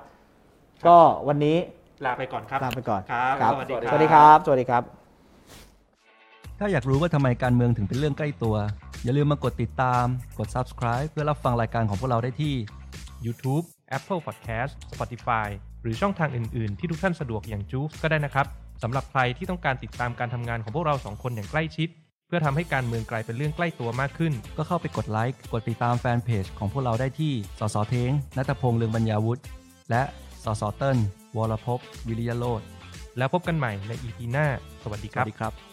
[0.88, 1.58] ก็วันนี้
[2.06, 4.99] ลาไปก่อนครับลาไปก่อนครับครับสวัสดีสวัสดีครับ สวัสดีครับ
[6.62, 8.56] ถ้าอยากรู้ว่าทำไมการเมืองถึงเป็นเรื่องใกล้ตัว
[9.04, 10.06] อย่าลืมมากดติดตาม
[10.38, 12.54] กด subscribe เพื่อรับฟังรายการของพวกเราได้ที่
[13.26, 13.66] YouTube
[13.98, 15.48] Apple Podcast Spotify
[15.82, 18.48] หรือช่องทางอื่น ๆ ที่ทุกท่านสะดวกอย่างจูฟก็ได้นะครับ
[18.84, 21.90] สำหรับใครที่ต้องการติดตามการทำงานของพวกเราสองคนอย่างใกล้ชิด
[22.28, 29.42] เพื่อทำให้การเมืองกลายเป็นเรื่องใกล้ตัวมากขึ้น ก็เข้าไปกดไลค์กดติดตามแฟนเพจของพวกเราได้ที่สสเทงนัตพงษ์เลืองบรรยาวุฒิ
[29.90, 30.04] และ
[30.44, 30.98] สสเติ้ล
[31.38, 32.62] วรภพวิริยโรธ
[33.18, 34.48] แล้วพบกันใหม่ใน EP หน้า
[34.84, 35.69] สวัสดีสครัวับ สดีครับ